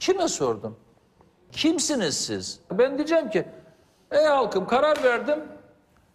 Kime 0.00 0.28
sordum? 0.28 0.76
Kimsiniz 1.52 2.16
siz? 2.16 2.60
Ben 2.72 2.98
diyeceğim 2.98 3.30
ki, 3.30 3.48
ey 4.10 4.24
halkım 4.24 4.66
karar 4.66 5.02
verdim, 5.04 5.38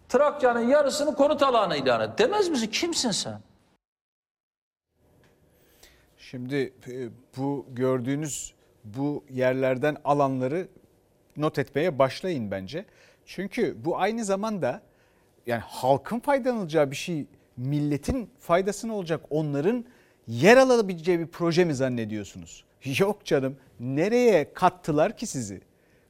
Trakya'nın 0.08 0.68
yarısını 0.68 1.14
konut 1.14 1.42
alanı 1.42 1.76
ilan 1.76 2.00
et. 2.00 2.18
Demez 2.18 2.48
misin? 2.48 2.66
Kimsin 2.66 3.10
sen? 3.10 3.40
Şimdi 6.32 6.72
e, 6.88 7.08
bu 7.36 7.66
gördüğünüz 7.72 8.54
bu 8.84 9.24
yerlerden 9.30 9.96
alanları 10.04 10.68
not 11.36 11.58
etmeye 11.58 11.98
başlayın 11.98 12.50
bence. 12.50 12.84
Çünkü 13.26 13.76
bu 13.84 13.98
aynı 13.98 14.24
zamanda 14.24 14.82
yani 15.46 15.62
halkın 15.66 16.20
faydalanacağı 16.20 16.90
bir 16.90 16.96
şey 16.96 17.26
milletin 17.56 18.30
faydasına 18.38 18.94
olacak 18.94 19.20
onların 19.30 19.84
yer 20.28 20.56
alabileceği 20.56 21.18
bir 21.18 21.26
proje 21.26 21.64
mi 21.64 21.74
zannediyorsunuz? 21.74 22.64
Yok 22.98 23.24
canım 23.24 23.56
nereye 23.80 24.52
kattılar 24.52 25.16
ki 25.16 25.26
sizi? 25.26 25.60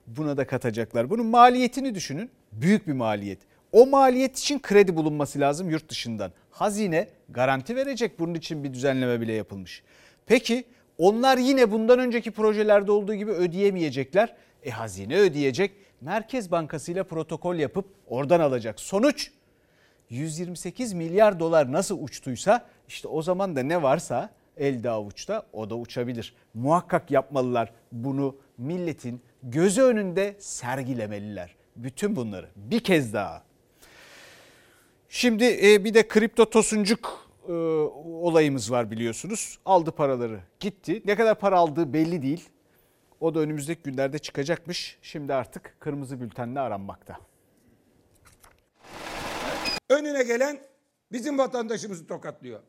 Buna 0.07 0.37
da 0.37 0.47
katacaklar. 0.47 1.11
Bunun 1.11 1.27
maliyetini 1.27 1.95
düşünün. 1.95 2.31
Büyük 2.53 2.87
bir 2.87 2.93
maliyet. 2.93 3.39
O 3.73 3.87
maliyet 3.87 4.39
için 4.39 4.59
kredi 4.59 4.97
bulunması 4.97 5.41
lazım 5.41 5.71
yurt 5.71 5.89
dışından. 5.89 6.33
Hazine 6.51 7.09
garanti 7.29 7.77
verecek 7.77 8.19
bunun 8.19 8.35
için 8.35 8.65
bir 8.65 8.75
düzenleme 8.75 9.21
bile 9.21 9.33
yapılmış. 9.33 9.83
Peki 10.27 10.65
onlar 10.99 11.39
yine 11.39 11.71
bundan 11.71 11.99
önceki 11.99 12.31
projelerde 12.31 12.93
olduğu 12.93 13.15
gibi 13.15 13.31
ödeyemeyecekler. 13.31 14.35
E 14.63 14.71
hazine 14.71 15.17
ödeyecek. 15.17 15.73
Merkez 16.01 16.51
Bankası 16.51 16.93
ile 16.93 17.03
protokol 17.03 17.57
yapıp 17.57 17.87
oradan 18.07 18.41
alacak. 18.41 18.81
Sonuç 18.81 19.31
128 20.11 20.93
milyar 20.93 21.41
dolar 21.41 21.73
nasıl 21.73 22.03
uçtuysa 22.03 22.67
işte 22.89 23.09
o 23.09 23.23
zaman 23.23 23.57
da 23.57 23.63
ne 23.63 23.83
varsa 23.83 24.31
elde 24.57 24.91
avuçta 24.91 25.47
o 25.53 25.71
da 25.71 25.77
uçabilir. 25.77 26.35
Muhakkak 26.55 27.11
yapmalılar 27.11 27.73
bunu 27.93 28.37
milletin 28.59 29.23
gözü 29.43 29.83
önünde 29.83 30.37
sergilemeliler. 30.39 31.55
Bütün 31.77 32.17
bunları 32.17 32.49
bir 32.57 32.81
kez 32.81 33.15
daha. 33.15 33.43
Şimdi 35.09 35.45
e, 35.45 35.85
bir 35.85 35.95
de 35.95 36.09
kripto 36.09 36.51
tosuncuk 36.51 37.32
e, 37.53 37.55
olayımız 38.05 38.71
var 38.71 38.91
biliyorsunuz. 38.91 39.59
Aldı 39.65 39.93
paraları 39.93 40.41
gitti. 40.61 41.03
Ne 41.05 41.17
kadar 41.17 41.39
para 41.39 41.59
aldığı 41.59 41.93
belli 41.93 42.23
değil. 42.23 42.49
O 43.21 43.35
da 43.35 43.41
önümüzdeki 43.41 43.83
günlerde 43.83 44.19
çıkacakmış. 44.19 44.99
Şimdi 45.03 45.35
artık 45.35 45.77
kırmızı 45.81 46.21
bültenle 46.21 46.61
aranmakta. 46.61 47.19
Önüne 49.91 50.23
gelen 50.23 50.59
bizim 51.13 51.39
vatandaşımızı 51.39 52.07
tokatlıyor. 52.07 52.61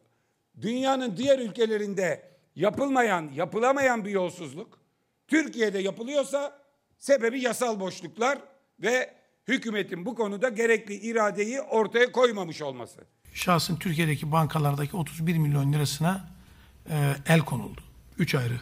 Dünyanın 0.61 1.17
diğer 1.17 1.39
ülkelerinde 1.39 2.23
yapılmayan, 2.55 3.31
yapılamayan 3.33 4.05
bir 4.05 4.11
yolsuzluk 4.11 4.79
Türkiye'de 5.27 5.79
yapılıyorsa 5.79 6.59
sebebi 6.97 7.41
yasal 7.41 7.79
boşluklar 7.79 8.39
ve 8.79 9.13
hükümetin 9.47 10.05
bu 10.05 10.15
konuda 10.15 10.49
gerekli 10.49 10.93
iradeyi 10.93 11.61
ortaya 11.61 12.11
koymamış 12.11 12.61
olması. 12.61 13.01
Şahsın 13.33 13.75
Türkiye'deki 13.75 14.31
bankalardaki 14.31 14.97
31 14.97 15.37
milyon 15.37 15.73
lirasına 15.73 16.21
e, 16.89 17.15
el 17.27 17.39
konuldu. 17.39 17.81
3 18.17 18.35
ayrı 18.35 18.59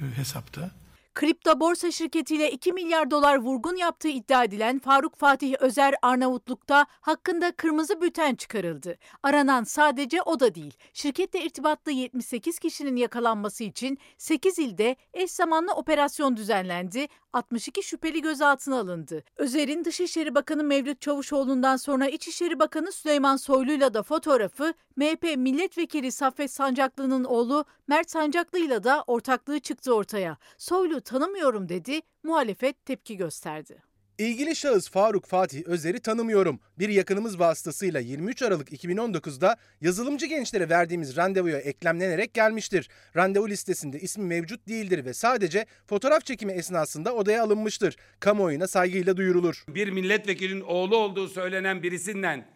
e, 0.00 0.16
hesapta. 0.16 0.70
Kripto 1.14 1.60
borsa 1.60 1.90
şirketiyle 1.90 2.50
2 2.50 2.72
milyar 2.72 3.10
dolar 3.10 3.36
vurgun 3.38 3.76
yaptığı 3.76 4.08
iddia 4.08 4.44
edilen 4.44 4.78
Faruk 4.78 5.16
Fatih 5.16 5.54
Özer 5.60 5.94
Arnavutluk'ta 6.02 6.86
hakkında 7.00 7.52
kırmızı 7.52 8.00
bülten 8.00 8.34
çıkarıldı. 8.34 8.96
Aranan 9.22 9.64
sadece 9.64 10.22
o 10.22 10.40
da 10.40 10.54
değil. 10.54 10.74
Şirketle 10.92 11.44
irtibatlı 11.44 11.92
78 11.92 12.58
kişinin 12.58 12.96
yakalanması 12.96 13.64
için 13.64 13.98
8 14.18 14.58
ilde 14.58 14.96
eş 15.14 15.30
zamanlı 15.30 15.72
operasyon 15.72 16.36
düzenlendi. 16.36 17.08
62 17.34 17.82
şüpheli 17.82 18.22
gözaltına 18.22 18.78
alındı. 18.78 19.24
Özer'in 19.36 19.84
Dışişleri 19.84 20.34
Bakanı 20.34 20.64
Mevlüt 20.64 21.00
Çavuşoğlu'ndan 21.00 21.76
sonra 21.76 22.08
İçişleri 22.08 22.58
Bakanı 22.58 22.92
Süleyman 22.92 23.36
Soylu'yla 23.36 23.94
da 23.94 24.02
fotoğrafı, 24.02 24.74
MHP 24.96 25.36
Milletvekili 25.36 26.12
Saffet 26.12 26.50
Sancaklı'nın 26.50 27.24
oğlu 27.24 27.64
Mert 27.88 28.10
Sancaklı'yla 28.10 28.84
da 28.84 29.04
ortaklığı 29.06 29.60
çıktı 29.60 29.94
ortaya. 29.94 30.36
Soylu 30.58 31.00
tanımıyorum 31.00 31.68
dedi, 31.68 32.00
muhalefet 32.22 32.84
tepki 32.84 33.16
gösterdi. 33.16 33.93
İlgili 34.18 34.56
şahıs 34.56 34.90
Faruk 34.90 35.26
Fatih 35.26 35.62
Özer'i 35.66 36.00
tanımıyorum. 36.00 36.60
Bir 36.78 36.88
yakınımız 36.88 37.38
vasıtasıyla 37.38 38.00
23 38.00 38.42
Aralık 38.42 38.72
2019'da 38.72 39.56
yazılımcı 39.80 40.26
gençlere 40.26 40.68
verdiğimiz 40.68 41.16
randevuya 41.16 41.58
eklemlenerek 41.58 42.34
gelmiştir. 42.34 42.88
Randevu 43.16 43.48
listesinde 43.48 44.00
ismi 44.00 44.24
mevcut 44.24 44.68
değildir 44.68 45.04
ve 45.04 45.14
sadece 45.14 45.66
fotoğraf 45.86 46.24
çekimi 46.24 46.52
esnasında 46.52 47.14
odaya 47.14 47.42
alınmıştır. 47.42 47.96
Kamuoyuna 48.20 48.66
saygıyla 48.66 49.16
duyurulur. 49.16 49.64
Bir 49.68 49.88
milletvekilinin 49.88 50.60
oğlu 50.60 50.96
olduğu 50.96 51.28
söylenen 51.28 51.82
birisinden 51.82 52.46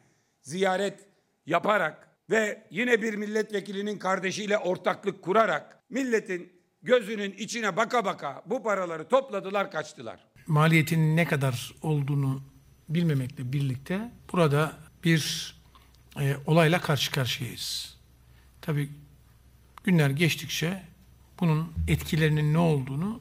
ziyaret 0.42 0.98
yaparak 1.46 2.08
ve 2.30 2.62
yine 2.70 3.02
bir 3.02 3.14
milletvekilinin 3.14 3.98
kardeşiyle 3.98 4.58
ortaklık 4.58 5.22
kurarak 5.22 5.78
milletin 5.90 6.52
gözünün 6.82 7.32
içine 7.32 7.76
baka 7.76 8.04
baka 8.04 8.42
bu 8.46 8.62
paraları 8.62 9.08
topladılar 9.08 9.70
kaçtılar. 9.70 10.28
Maliyetinin 10.48 11.16
ne 11.16 11.24
kadar 11.24 11.74
olduğunu 11.82 12.42
bilmemekle 12.88 13.52
birlikte 13.52 14.10
burada 14.32 14.78
bir 15.04 15.54
e, 16.20 16.36
olayla 16.46 16.80
karşı 16.80 17.10
karşıyayız. 17.10 17.96
Tabii 18.60 18.90
günler 19.84 20.10
geçtikçe 20.10 20.82
bunun 21.40 21.72
etkilerinin 21.88 22.54
ne 22.54 22.58
olduğunu 22.58 23.20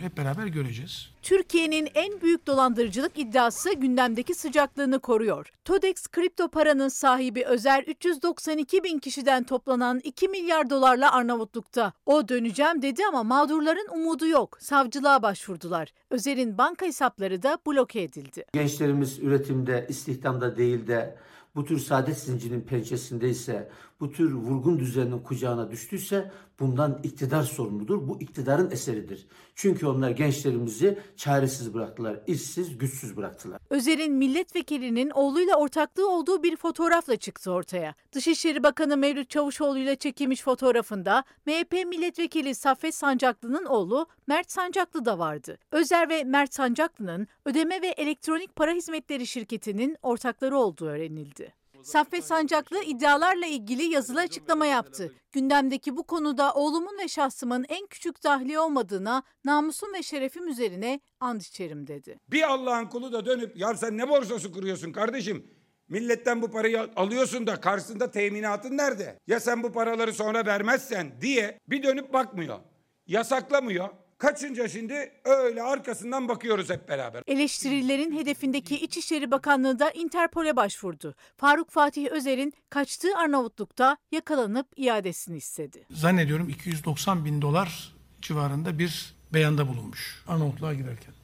hep 0.00 0.16
beraber 0.16 0.46
göreceğiz. 0.46 1.10
Türkiye'nin 1.22 1.88
en 1.94 2.20
büyük 2.20 2.46
dolandırıcılık 2.46 3.18
iddiası 3.18 3.72
gündemdeki 3.74 4.34
sıcaklığını 4.34 4.98
koruyor. 4.98 5.52
TODEX 5.64 6.08
kripto 6.08 6.48
paranın 6.48 6.88
sahibi 6.88 7.44
Özer 7.44 7.82
392 7.82 8.84
bin 8.84 8.98
kişiden 8.98 9.44
toplanan 9.44 10.00
2 10.04 10.28
milyar 10.28 10.70
dolarla 10.70 11.12
Arnavutluk'ta. 11.12 11.92
O 12.06 12.28
döneceğim 12.28 12.82
dedi 12.82 13.02
ama 13.08 13.22
mağdurların 13.22 13.88
umudu 13.92 14.26
yok. 14.26 14.58
Savcılığa 14.60 15.22
başvurdular. 15.22 15.92
Özer'in 16.10 16.58
banka 16.58 16.86
hesapları 16.86 17.42
da 17.42 17.58
bloke 17.66 18.02
edildi. 18.02 18.44
Gençlerimiz 18.52 19.18
üretimde, 19.18 19.86
istihdamda 19.88 20.56
değil 20.56 20.86
de 20.86 21.16
bu 21.58 21.64
tür 21.64 21.78
saadet 21.78 22.18
zincirinin 22.18 22.60
pençesindeyse, 22.60 23.68
bu 24.00 24.12
tür 24.12 24.32
vurgun 24.32 24.78
düzeninin 24.78 25.18
kucağına 25.18 25.70
düştüyse 25.70 26.30
bundan 26.60 27.00
iktidar 27.02 27.42
sorumludur. 27.42 28.08
Bu 28.08 28.20
iktidarın 28.20 28.70
eseridir. 28.70 29.26
Çünkü 29.54 29.86
onlar 29.86 30.10
gençlerimizi 30.10 30.98
çaresiz 31.16 31.74
bıraktılar, 31.74 32.20
işsiz, 32.26 32.78
güçsüz 32.78 33.16
bıraktılar. 33.16 33.60
Özer'in 33.70 34.12
milletvekilinin 34.12 35.10
oğluyla 35.10 35.56
ortaklığı 35.56 36.10
olduğu 36.10 36.42
bir 36.42 36.56
fotoğrafla 36.56 37.16
çıktı 37.16 37.50
ortaya. 37.50 37.94
Dışişleri 38.12 38.62
Bakanı 38.62 38.96
Mevlüt 38.96 39.30
Çavuşoğlu 39.30 39.78
ile 39.78 39.96
çekilmiş 39.96 40.42
fotoğrafında 40.42 41.24
MHP 41.46 41.72
milletvekili 41.72 42.54
Saffet 42.54 42.94
Sancaklı'nın 42.94 43.64
oğlu 43.64 44.06
Mert 44.26 44.50
Sancaklı 44.50 45.04
da 45.04 45.18
vardı. 45.18 45.58
Özer 45.72 46.08
ve 46.08 46.24
Mert 46.24 46.54
Sancaklı'nın 46.54 47.26
ödeme 47.44 47.82
ve 47.82 47.88
elektronik 47.88 48.56
para 48.56 48.72
hizmetleri 48.72 49.26
şirketinin 49.26 49.96
ortakları 50.02 50.56
olduğu 50.56 50.86
öğrenildi. 50.86 51.47
Saffet 51.82 52.24
Sancaklı 52.24 52.82
iddialarla 52.82 53.46
ilgili 53.46 53.82
yazılı 53.82 54.20
açıklama 54.20 54.66
yaptı. 54.66 55.12
Gündemdeki 55.32 55.96
bu 55.96 56.02
konuda 56.06 56.52
oğlumun 56.52 56.98
ve 56.98 57.08
şahsımın 57.08 57.66
en 57.68 57.86
küçük 57.86 58.24
dahli 58.24 58.58
olmadığına, 58.58 59.22
namusum 59.44 59.94
ve 59.94 60.02
şerefim 60.02 60.48
üzerine 60.48 61.00
and 61.20 61.40
içerim 61.40 61.86
dedi. 61.86 62.18
Bir 62.28 62.42
Allah'ın 62.42 62.86
kulu 62.86 63.12
da 63.12 63.26
dönüp 63.26 63.56
ya 63.56 63.74
sen 63.74 63.98
ne 63.98 64.08
borsası 64.08 64.52
kuruyorsun 64.52 64.92
kardeşim? 64.92 65.50
Milletten 65.88 66.42
bu 66.42 66.50
parayı 66.50 66.90
alıyorsun 66.96 67.46
da 67.46 67.60
karşısında 67.60 68.10
teminatın 68.10 68.76
nerede? 68.76 69.18
Ya 69.26 69.40
sen 69.40 69.62
bu 69.62 69.72
paraları 69.72 70.12
sonra 70.12 70.46
vermezsen 70.46 71.20
diye 71.20 71.58
bir 71.68 71.82
dönüp 71.82 72.12
bakmıyor. 72.12 72.58
Yasaklamıyor. 73.06 73.88
Kaçınca 74.18 74.68
şimdi 74.68 75.12
öyle 75.24 75.62
arkasından 75.62 76.28
bakıyoruz 76.28 76.70
hep 76.70 76.88
beraber. 76.88 77.22
Eleştirilerin 77.26 78.18
hedefindeki 78.18 78.76
İçişleri 78.76 79.30
Bakanlığı 79.30 79.78
da 79.78 79.90
Interpol'e 79.90 80.56
başvurdu. 80.56 81.14
Faruk 81.36 81.70
Fatih 81.70 82.10
Özer'in 82.10 82.52
kaçtığı 82.70 83.16
Arnavutluk'ta 83.16 83.96
yakalanıp 84.12 84.66
iadesini 84.76 85.36
istedi. 85.36 85.86
Zannediyorum 85.90 86.48
290 86.48 87.24
bin 87.24 87.42
dolar 87.42 87.94
civarında 88.22 88.78
bir 88.78 89.14
beyanda 89.34 89.68
bulunmuş 89.68 90.24
Arnavutluğa 90.28 90.74
girerken. 90.74 91.14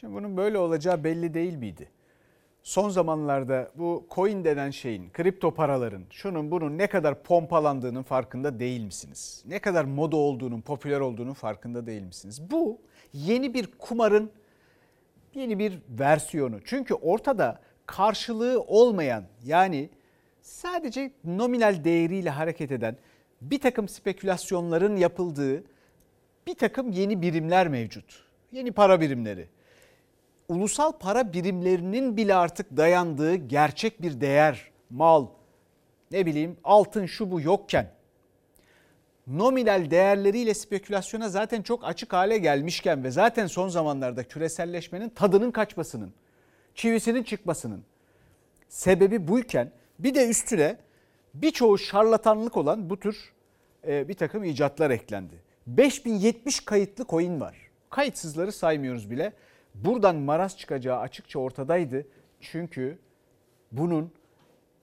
Şimdi 0.00 0.14
bunun 0.14 0.36
böyle 0.36 0.58
olacağı 0.58 1.04
belli 1.04 1.34
değil 1.34 1.54
miydi? 1.54 1.88
Son 2.68 2.88
zamanlarda 2.88 3.70
bu 3.74 4.06
coin 4.10 4.44
denen 4.44 4.70
şeyin, 4.70 5.10
kripto 5.10 5.54
paraların, 5.54 6.02
şunun 6.10 6.50
bunun 6.50 6.78
ne 6.78 6.86
kadar 6.86 7.22
pompalandığının 7.22 8.02
farkında 8.02 8.60
değil 8.60 8.84
misiniz? 8.84 9.44
Ne 9.46 9.58
kadar 9.58 9.84
moda 9.84 10.16
olduğunun, 10.16 10.60
popüler 10.60 11.00
olduğunun 11.00 11.32
farkında 11.32 11.86
değil 11.86 12.02
misiniz? 12.02 12.50
Bu 12.50 12.80
yeni 13.12 13.54
bir 13.54 13.68
kumarın 13.78 14.30
yeni 15.34 15.58
bir 15.58 15.78
versiyonu. 15.88 16.60
Çünkü 16.64 16.94
ortada 16.94 17.60
karşılığı 17.86 18.60
olmayan 18.60 19.24
yani 19.44 19.90
sadece 20.40 21.12
nominal 21.24 21.84
değeriyle 21.84 22.30
hareket 22.30 22.72
eden 22.72 22.96
bir 23.42 23.60
takım 23.60 23.88
spekülasyonların 23.88 24.96
yapıldığı 24.96 25.64
bir 26.46 26.54
takım 26.54 26.90
yeni 26.90 27.22
birimler 27.22 27.68
mevcut. 27.68 28.24
Yeni 28.52 28.72
para 28.72 29.00
birimleri 29.00 29.48
ulusal 30.48 30.92
para 30.92 31.32
birimlerinin 31.32 32.16
bile 32.16 32.34
artık 32.34 32.76
dayandığı 32.76 33.34
gerçek 33.34 34.02
bir 34.02 34.20
değer, 34.20 34.70
mal, 34.90 35.26
ne 36.10 36.26
bileyim 36.26 36.56
altın 36.64 37.06
şu 37.06 37.30
bu 37.30 37.40
yokken 37.40 37.90
nominal 39.26 39.90
değerleriyle 39.90 40.54
spekülasyona 40.54 41.28
zaten 41.28 41.62
çok 41.62 41.84
açık 41.84 42.12
hale 42.12 42.38
gelmişken 42.38 43.04
ve 43.04 43.10
zaten 43.10 43.46
son 43.46 43.68
zamanlarda 43.68 44.24
küreselleşmenin 44.24 45.08
tadının 45.08 45.50
kaçmasının, 45.50 46.12
çivisinin 46.74 47.22
çıkmasının 47.22 47.82
sebebi 48.68 49.28
buyken 49.28 49.70
bir 49.98 50.14
de 50.14 50.28
üstüne 50.28 50.76
birçoğu 51.34 51.78
şarlatanlık 51.78 52.56
olan 52.56 52.90
bu 52.90 53.00
tür 53.00 53.32
bir 53.84 54.14
takım 54.14 54.44
icatlar 54.44 54.90
eklendi. 54.90 55.34
5070 55.66 56.60
kayıtlı 56.60 57.06
coin 57.06 57.40
var. 57.40 57.56
Kayıtsızları 57.90 58.52
saymıyoruz 58.52 59.10
bile 59.10 59.32
buradan 59.84 60.16
maraz 60.16 60.58
çıkacağı 60.58 60.98
açıkça 60.98 61.38
ortadaydı. 61.38 62.06
Çünkü 62.40 62.98
bunun 63.72 64.12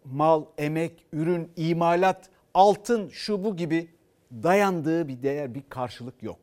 mal, 0.05 0.45
emek, 0.57 1.05
ürün, 1.13 1.51
imalat, 1.55 2.29
altın, 2.53 3.09
şu 3.09 3.43
bu 3.43 3.55
gibi 3.55 3.89
dayandığı 4.31 5.07
bir 5.07 5.23
değer, 5.23 5.55
bir 5.55 5.63
karşılık 5.69 6.23
yok. 6.23 6.39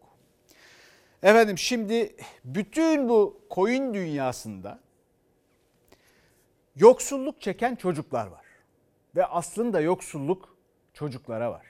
Efendim 1.22 1.59
şimdi 1.59 2.16
bütün 2.44 3.09
bu 3.09 3.40
koyun 3.50 3.94
dünyasında 3.94 4.80
yoksulluk 6.76 7.40
çeken 7.40 7.74
çocuklar 7.74 8.26
var. 8.26 8.44
Ve 9.16 9.26
aslında 9.26 9.80
yoksulluk 9.80 10.57
çocuklara 10.94 11.50
var. 11.50 11.66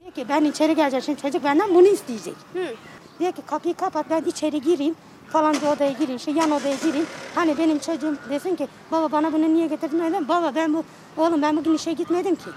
Diyor 0.00 0.12
ki 0.12 0.26
ben 0.28 0.44
içeri 0.44 0.74
geleceğim 0.74 1.02
şimdi 1.02 1.22
çocuk 1.22 1.44
benden 1.44 1.74
bunu 1.74 1.86
isteyecek. 1.86 2.34
Hı. 2.52 2.74
Diyor 3.18 3.32
ki 3.32 3.42
kapıyı 3.46 3.74
kapat 3.74 4.10
ben 4.10 4.22
içeri 4.24 4.60
gireyim 4.60 4.94
falanca 5.32 5.72
odaya 5.72 5.92
gireyim, 5.92 6.20
şey 6.20 6.34
yan 6.34 6.50
odaya 6.50 6.76
gireyim. 6.84 7.06
Hani 7.34 7.58
benim 7.58 7.78
çocuğum 7.78 8.16
desin 8.30 8.56
ki 8.56 8.68
baba 8.90 9.12
bana 9.12 9.32
bunu 9.32 9.54
niye 9.54 9.66
getirdin 9.66 10.00
öyle 10.00 10.28
Baba 10.28 10.54
ben 10.54 10.74
bu 10.74 10.84
oğlum 11.16 11.42
ben 11.42 11.56
bugün 11.56 11.74
işe 11.74 11.92
gitmedim 11.92 12.34
ki. 12.36 12.50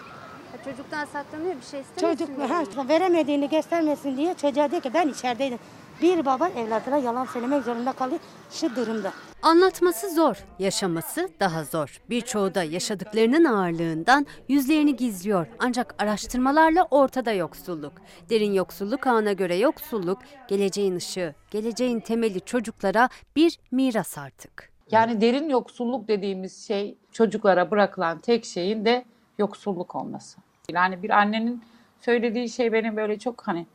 Ha, 0.51 0.57
çocuktan 0.63 1.05
saklanıyor 1.05 1.55
bir 1.55 1.65
şey 1.71 1.82
istemiyor 1.82 2.17
Çocuk 2.17 2.78
ha, 2.78 2.88
veremediğini 2.89 3.49
göstermesin 3.49 4.17
diye 4.17 4.34
çocuğa 4.34 4.71
diyor 4.71 4.82
ki 4.82 4.93
ben 4.93 5.07
içerideydim. 5.07 5.59
Bir 6.01 6.25
baba 6.25 6.49
evladına 6.49 6.97
yalan 6.97 7.25
söylemek 7.25 7.63
zorunda 7.63 7.91
kalıyor 7.91 8.19
şu 8.51 8.75
durumda. 8.75 9.11
Anlatması 9.41 10.15
zor, 10.15 10.37
yaşaması 10.59 11.29
daha 11.39 11.63
zor. 11.63 12.01
Birçoğu 12.09 12.55
da 12.55 12.63
yaşadıklarının 12.63 13.45
ağırlığından 13.45 14.25
yüzlerini 14.49 14.95
gizliyor. 14.95 15.47
Ancak 15.59 15.95
araştırmalarla 15.99 16.87
ortada 16.91 17.31
yoksulluk. 17.31 17.93
Derin 18.29 18.53
yoksulluk 18.53 19.07
ağına 19.07 19.33
göre 19.33 19.55
yoksulluk, 19.55 20.19
geleceğin 20.47 20.95
ışığı, 20.95 21.35
geleceğin 21.51 21.99
temeli 21.99 22.41
çocuklara 22.41 23.09
bir 23.35 23.59
miras 23.71 24.17
artık. 24.17 24.71
Yani 24.91 25.21
derin 25.21 25.49
yoksulluk 25.49 26.07
dediğimiz 26.07 26.67
şey 26.67 26.97
çocuklara 27.11 27.71
bırakılan 27.71 28.19
tek 28.19 28.45
şeyin 28.45 28.85
de 28.85 29.05
yoksulluk 29.37 29.95
olması. 29.95 30.37
Yani 30.71 31.03
bir 31.03 31.09
annenin 31.09 31.63
söylediği 32.01 32.49
şey 32.49 32.73
beni 32.73 32.95
böyle 32.95 33.19
çok 33.19 33.47
hani 33.47 33.65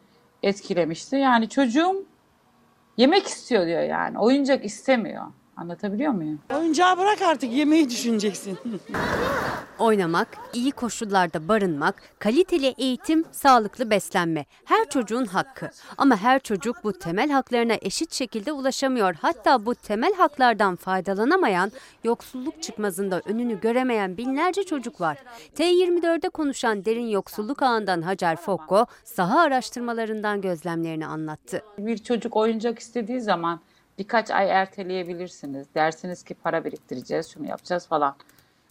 etkilemişti. 0.43 1.17
Yani 1.17 1.49
çocuğum 1.49 2.07
yemek 3.01 3.27
istiyor 3.27 3.67
diyor 3.67 3.83
yani. 3.83 4.19
Oyuncak 4.19 4.65
istemiyor. 4.65 5.25
Anlatabiliyor 5.61 6.13
muyum? 6.13 6.39
Oyuncağı 6.55 6.99
bırak 6.99 7.23
artık 7.23 7.53
yemeği 7.53 7.91
düşüneceksin. 7.91 8.59
Oynamak, 9.79 10.29
iyi 10.53 10.73
koşullarda 10.73 11.49
barınmak, 11.49 11.95
kaliteli 12.19 12.75
eğitim, 12.79 13.25
sağlıklı 13.33 13.91
beslenme. 13.91 14.45
Her 14.65 14.89
çocuğun 14.89 15.25
hakkı. 15.25 15.71
Ama 15.99 16.17
her 16.17 16.41
çocuk 16.41 16.85
bu 16.85 16.93
temel 16.93 17.31
haklarına 17.31 17.75
eşit 17.83 18.13
şekilde 18.13 18.53
ulaşamıyor. 18.53 19.15
Hatta 19.15 19.67
bu 19.67 19.75
temel 19.75 20.15
haklardan 20.15 20.77
faydalanamayan, 20.77 21.73
yoksulluk 22.05 22.63
çıkmazında 22.63 23.23
önünü 23.25 23.61
göremeyen 23.61 24.17
binlerce 24.17 24.63
çocuk 24.63 25.01
var. 25.01 25.19
T24'de 25.55 26.29
konuşan 26.29 26.85
derin 26.85 27.09
yoksulluk 27.09 27.63
ağından 27.63 28.03
Hacer 28.03 28.37
Fokko, 28.37 28.87
saha 29.05 29.41
araştırmalarından 29.41 30.41
gözlemlerini 30.41 31.07
anlattı. 31.07 31.63
Bir 31.79 31.99
çocuk 31.99 32.37
oyuncak 32.37 32.79
istediği 32.79 33.21
zaman 33.21 33.61
birkaç 34.01 34.31
ay 34.31 34.51
erteleyebilirsiniz. 34.51 35.75
Dersiniz 35.75 36.23
ki 36.23 36.35
para 36.35 36.65
biriktireceğiz, 36.65 37.29
şunu 37.33 37.47
yapacağız 37.47 37.87
falan. 37.89 38.17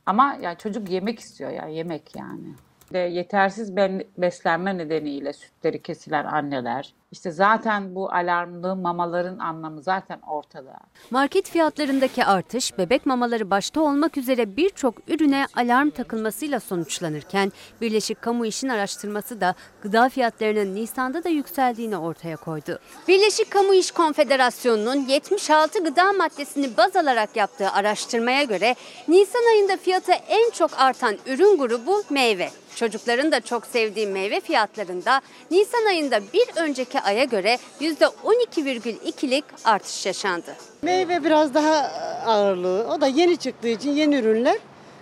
Ama 0.06 0.38
yani 0.42 0.58
çocuk 0.58 0.90
yemek 0.90 1.20
istiyor 1.20 1.52
ya, 1.52 1.68
yemek 1.68 2.16
yani. 2.16 2.54
De 2.94 2.98
yetersiz 2.98 3.76
beslenme 4.18 4.78
nedeniyle 4.78 5.34
sütleri 5.34 5.82
kesilen 5.82 6.26
anneler, 6.26 6.94
İşte 7.12 7.32
zaten 7.32 7.96
bu 7.96 8.12
alarmlı 8.12 8.76
mamaların 8.76 9.40
anlamı 9.40 9.82
zaten 9.82 10.20
ortada. 10.28 10.74
Market 11.12 11.50
fiyatlarındaki 11.50 12.26
artış 12.26 12.78
bebek 12.78 13.06
mamaları 13.06 13.50
başta 13.50 13.82
olmak 13.82 14.18
üzere 14.18 14.58
birçok 14.58 14.96
ürüne 15.10 15.46
alarm 15.56 15.90
takılmasıyla 15.90 16.60
sonuçlanırken 16.60 17.52
Birleşik 17.82 18.22
Kamu 18.22 18.46
İş'in 18.46 18.70
araştırması 18.70 19.42
da 19.42 19.56
gıda 19.82 20.10
fiyatlarının 20.10 20.76
Nisan'da 20.76 21.24
da 21.24 21.30
yükseldiğini 21.30 21.98
ortaya 21.98 22.38
koydu. 22.38 22.80
Birleşik 23.08 23.52
Kamu 23.52 23.74
İş 23.74 23.92
Konfederasyonu'nun 23.92 24.96
76 24.96 25.84
gıda 25.84 26.14
maddesini 26.14 26.78
baz 26.78 26.96
alarak 26.96 27.36
yaptığı 27.36 27.72
araştırmaya 27.72 28.44
göre 28.44 28.76
Nisan 29.08 29.54
ayında 29.54 29.78
fiyatı 29.78 30.12
en 30.12 30.52
çok 30.52 30.80
artan 30.80 31.16
ürün 31.26 31.58
grubu 31.58 32.04
meyve. 32.10 32.50
Çocukların 32.76 33.32
da 33.32 33.42
çok 33.42 33.66
sevdiği 33.66 34.08
meyve 34.08 34.40
fiyatlarında 34.40 35.22
Nisan 35.52 35.86
ayında 35.86 36.22
bir 36.34 36.48
önceki 36.56 36.99
aya 37.02 37.24
göre 37.24 37.58
%12,2'lik 37.82 39.46
artış 39.66 40.06
yaşandı. 40.06 40.56
Meyve 40.82 41.24
biraz 41.24 41.54
daha 41.54 41.92
ağırlığı. 42.26 42.88
O 42.94 43.02
da 43.02 43.08
yeni 43.08 43.38
çıktığı 43.38 43.68
için 43.68 43.92
yeni 43.92 44.16
ürünler 44.16 44.58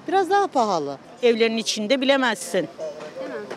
biraz 0.07 0.29
daha 0.29 0.47
pahalı. 0.47 0.97
Evlerin 1.23 1.57
içinde 1.57 2.01
bilemezsin 2.01 2.67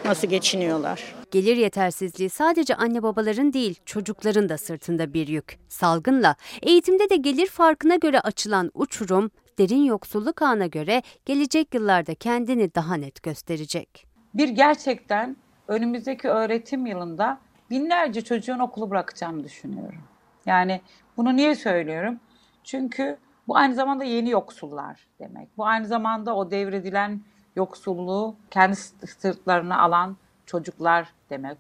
nasıl 0.04 0.28
geçiniyorlar. 0.28 1.14
Gelir 1.30 1.56
yetersizliği 1.56 2.30
sadece 2.30 2.74
anne 2.74 3.02
babaların 3.02 3.52
değil 3.52 3.80
çocukların 3.86 4.48
da 4.48 4.58
sırtında 4.58 5.14
bir 5.14 5.28
yük. 5.28 5.58
Salgınla 5.68 6.36
eğitimde 6.62 7.10
de 7.10 7.16
gelir 7.16 7.46
farkına 7.46 7.96
göre 7.96 8.20
açılan 8.20 8.70
uçurum 8.74 9.30
derin 9.58 9.84
yoksulluk 9.84 10.42
ağına 10.42 10.66
göre 10.66 11.02
gelecek 11.26 11.74
yıllarda 11.74 12.14
kendini 12.14 12.74
daha 12.74 12.94
net 12.94 13.22
gösterecek. 13.22 14.06
Bir 14.34 14.48
gerçekten 14.48 15.36
önümüzdeki 15.68 16.28
öğretim 16.28 16.86
yılında 16.86 17.38
binlerce 17.70 18.24
çocuğun 18.24 18.58
okulu 18.58 18.90
bırakacağımı 18.90 19.44
düşünüyorum. 19.44 20.02
Yani 20.46 20.80
bunu 21.16 21.36
niye 21.36 21.54
söylüyorum? 21.54 22.20
Çünkü 22.64 23.18
bu 23.48 23.56
aynı 23.56 23.74
zamanda 23.74 24.04
yeni 24.04 24.30
yoksullar 24.30 25.08
demek. 25.18 25.48
Bu 25.56 25.66
aynı 25.66 25.86
zamanda 25.86 26.36
o 26.36 26.50
devredilen 26.50 27.20
yoksulluğu 27.56 28.36
kendi 28.50 28.76
sırtlarına 28.76 29.80
alan 29.80 30.16
çocuklar 30.46 31.08
demek. 31.30 31.58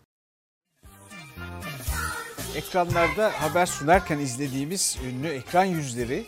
Ekranlarda 2.56 3.30
haber 3.42 3.66
sunarken 3.66 4.18
izlediğimiz 4.18 4.98
ünlü 5.08 5.28
ekran 5.28 5.64
yüzleri 5.64 6.26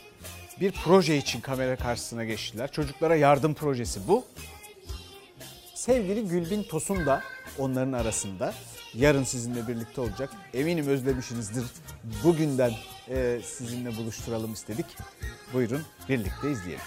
bir 0.61 0.72
proje 0.85 1.16
için 1.16 1.41
kamera 1.41 1.76
karşısına 1.76 2.24
geçtiler. 2.24 2.72
Çocuklara 2.72 3.16
yardım 3.16 3.55
projesi 3.55 4.01
bu. 4.09 4.24
Sevgili 5.74 6.28
Gülbin 6.28 6.62
Tosun 6.62 7.07
da 7.07 7.22
onların 7.59 7.92
arasında. 7.92 8.55
Yarın 8.94 9.24
sizinle 9.24 9.68
birlikte 9.68 10.00
olacak. 10.00 10.30
Eminim 10.55 10.88
özlemişsinizdir. 10.88 11.64
Bugünden 12.24 12.72
e, 13.09 13.40
sizinle 13.44 13.96
buluşturalım 13.96 14.53
istedik. 14.53 14.86
Buyurun 15.55 15.82
birlikte 16.09 16.50
izleyelim. 16.50 16.84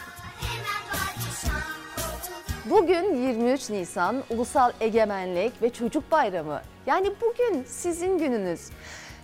Bugün 2.69 3.27
23 3.27 3.69
Nisan 3.69 4.23
Ulusal 4.29 4.71
Egemenlik 4.79 5.61
ve 5.61 5.69
Çocuk 5.69 6.11
Bayramı. 6.11 6.61
Yani 6.87 7.11
bugün 7.21 7.63
sizin 7.67 8.17
gününüz. 8.17 8.61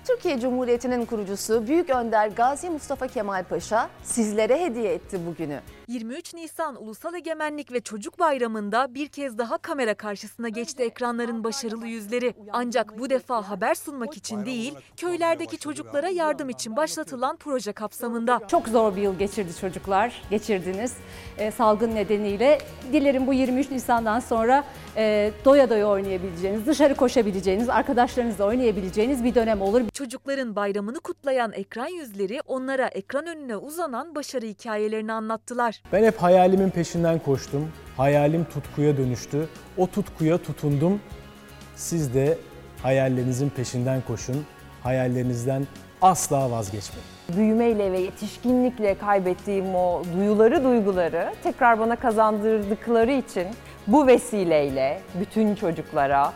Türkiye 0.08 0.40
Cumhuriyeti'nin 0.40 1.06
kurucusu 1.06 1.68
Büyük 1.68 1.90
Önder 1.90 2.28
Gazi 2.28 2.70
Mustafa 2.70 3.08
Kemal 3.08 3.44
Paşa 3.44 3.90
sizlere 4.04 4.60
hediye 4.62 4.94
etti 4.94 5.20
bugünü. 5.26 5.60
23 5.88 6.34
Nisan 6.34 6.84
Ulusal 6.84 7.14
Egemenlik 7.14 7.72
ve 7.72 7.82
Çocuk 7.82 8.20
Bayramı'nda 8.20 8.94
bir 8.94 9.08
kez 9.08 9.38
daha 9.38 9.58
kamera 9.58 9.94
karşısına 9.94 10.50
geçti 10.50 10.84
ekranların 10.84 11.44
başarılı 11.44 11.88
yüzleri. 11.88 12.34
Ancak 12.54 13.00
bu 13.00 13.10
defa 13.10 13.50
haber 13.50 13.76
sunmak 13.76 14.18
için 14.18 14.46
değil, 14.46 14.74
köylerdeki 14.98 15.58
çocuklara 15.58 16.10
yardım 16.10 16.50
için 16.50 16.76
başlatılan 16.76 17.38
proje 17.38 17.72
kapsamında. 17.72 18.40
Çok 18.48 18.68
zor 18.68 18.96
bir 18.96 19.02
yıl 19.02 19.18
geçirdi 19.18 19.52
çocuklar, 19.62 20.22
geçirdiniz 20.30 20.94
e, 21.38 21.52
salgın 21.52 21.96
nedeniyle. 21.96 22.58
Dilerim 22.94 23.28
bu 23.28 23.34
23 23.34 23.72
Nisan'dan 23.72 24.20
sonra 24.20 24.64
e, 24.98 25.32
doya 25.46 25.70
doya 25.70 25.88
oynayabileceğiniz, 25.88 26.66
dışarı 26.68 26.96
koşabileceğiniz, 26.96 27.70
arkadaşlarınızla 27.70 28.46
oynayabileceğiniz 28.46 29.24
bir 29.24 29.36
dönem 29.36 29.62
olur. 29.62 29.91
Çocukların 29.94 30.56
bayramını 30.56 31.00
kutlayan 31.00 31.52
ekran 31.54 31.88
yüzleri 31.88 32.42
onlara 32.48 32.88
ekran 32.88 33.28
önüne 33.28 33.56
uzanan 33.58 34.16
başarı 34.16 34.46
hikayelerini 34.46 35.14
anlattılar. 35.14 35.84
Ben 35.94 36.04
hep 36.04 36.18
hayalimin 36.18 36.70
peşinden 36.70 37.20
koştum. 37.20 37.72
Hayalim 37.98 38.46
tutkuya 38.46 38.98
dönüştü. 38.98 39.50
O 39.78 39.88
tutkuya 39.88 40.38
tutundum. 40.38 41.02
Siz 41.76 42.14
de 42.14 42.38
hayallerinizin 42.84 43.50
peşinden 43.50 44.02
koşun. 44.08 44.46
Hayallerinizden 44.84 45.68
asla 46.02 46.52
vazgeçmeyin. 46.52 47.08
Büyümeyle 47.38 47.92
ve 47.92 48.00
yetişkinlikle 48.00 48.98
kaybettiğim 48.98 49.76
o 49.76 50.04
duyuları 50.18 50.64
duyguları 50.64 51.34
tekrar 51.44 51.80
bana 51.80 51.96
kazandırdıkları 51.96 53.12
için 53.12 53.48
bu 53.88 54.08
vesileyle 54.08 55.02
bütün 55.20 55.56
çocuklara 55.56 56.34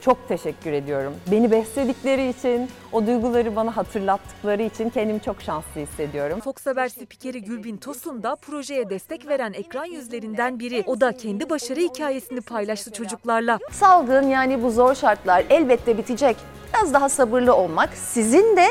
çok 0.00 0.28
teşekkür 0.28 0.72
ediyorum. 0.72 1.14
Beni 1.30 1.50
besledikleri 1.50 2.28
için, 2.28 2.70
o 2.92 3.06
duyguları 3.06 3.56
bana 3.56 3.76
hatırlattıkları 3.76 4.62
için 4.62 4.90
kendimi 4.90 5.20
çok 5.22 5.42
şanslı 5.42 5.80
hissediyorum. 5.80 6.40
Fox 6.40 6.66
Haber 6.66 6.88
spikeri 6.88 7.42
Gülbin 7.42 7.76
Tosun 7.76 8.22
da 8.22 8.36
projeye 8.36 8.90
destek 8.90 9.28
veren 9.28 9.52
ekran 9.52 9.84
yüzlerinden 9.84 10.58
biri. 10.58 10.84
O 10.86 11.00
da 11.00 11.12
kendi 11.12 11.50
başarı 11.50 11.80
hikayesini 11.80 12.40
paylaştı 12.40 12.92
çocuklarla. 12.92 13.58
Salgın 13.70 14.28
yani 14.28 14.62
bu 14.62 14.70
zor 14.70 14.94
şartlar 14.94 15.44
elbette 15.50 15.98
bitecek. 15.98 16.36
Biraz 16.74 16.94
daha 16.94 17.08
sabırlı 17.08 17.54
olmak 17.56 17.94
sizin 17.94 18.56
de 18.56 18.66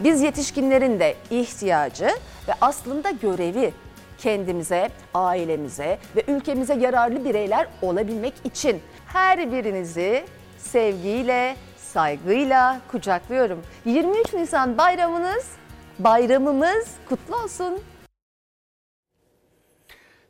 biz 0.00 0.22
yetişkinlerin 0.22 1.00
de 1.00 1.14
ihtiyacı 1.30 2.08
ve 2.48 2.52
aslında 2.60 3.10
görevi 3.10 3.72
kendimize, 4.18 4.88
ailemize 5.14 5.98
ve 6.16 6.24
ülkemize 6.28 6.74
yararlı 6.74 7.24
bireyler 7.24 7.66
olabilmek 7.82 8.34
için 8.44 8.80
her 9.06 9.52
birinizi 9.52 10.24
sevgiyle, 10.58 11.56
saygıyla 11.76 12.80
kucaklıyorum. 12.90 13.62
23 13.84 14.34
Nisan 14.34 14.78
bayramınız, 14.78 15.46
bayramımız 15.98 16.88
kutlu 17.08 17.36
olsun. 17.36 17.80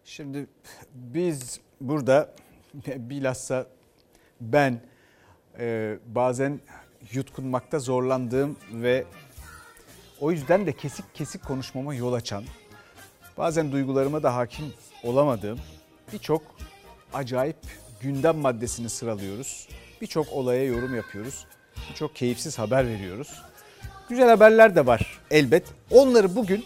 Şimdi 0.04 0.46
biz 0.94 1.60
burada 1.80 2.34
bilhassa 2.86 3.66
ben 4.40 4.80
e, 5.58 5.96
bazen 6.06 6.60
yutkunmakta 7.12 7.78
zorlandığım 7.78 8.56
ve 8.72 9.04
o 10.20 10.30
yüzden 10.30 10.66
de 10.66 10.72
kesik 10.72 11.14
kesik 11.14 11.44
konuşmama 11.44 11.94
yol 11.94 12.12
açan, 12.12 12.44
bazen 13.38 13.72
duygularıma 13.72 14.22
da 14.22 14.36
hakim 14.36 14.74
olamadığım 15.02 15.58
birçok 16.12 16.42
acayip 17.14 17.56
gündem 18.00 18.36
maddesini 18.36 18.88
sıralıyoruz. 18.88 19.68
Birçok 20.00 20.32
olaya 20.32 20.64
yorum 20.64 20.96
yapıyoruz. 20.96 21.46
Birçok 21.90 22.16
keyifsiz 22.16 22.58
haber 22.58 22.86
veriyoruz. 22.88 23.42
Güzel 24.08 24.28
haberler 24.28 24.76
de 24.76 24.86
var 24.86 25.20
elbet. 25.30 25.64
Onları 25.90 26.36
bugün 26.36 26.64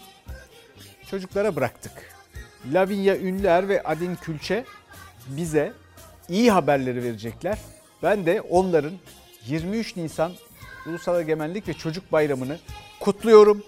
çocuklara 1.09 1.55
bıraktık. 1.55 1.91
Lavinia 2.73 3.15
Ünlüer 3.15 3.69
ve 3.69 3.83
Adin 3.83 4.15
Külçe 4.15 4.65
bize 5.27 5.73
iyi 6.29 6.51
haberleri 6.51 7.03
verecekler. 7.03 7.57
Ben 8.03 8.25
de 8.25 8.41
onların 8.41 8.93
23 9.47 9.95
Nisan 9.95 10.31
Ulusal 10.85 11.19
Egemenlik 11.19 11.67
ve 11.67 11.73
Çocuk 11.73 12.11
Bayramı'nı 12.11 12.59
kutluyorum. 12.99 13.63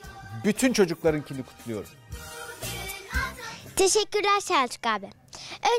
Bütün 0.46 0.74
çocuklarınkini 0.74 1.44
kutluyorum. 1.44 1.90
Teşekkürler 3.76 4.40
Selçuk 4.40 4.86
abi. 4.86 5.10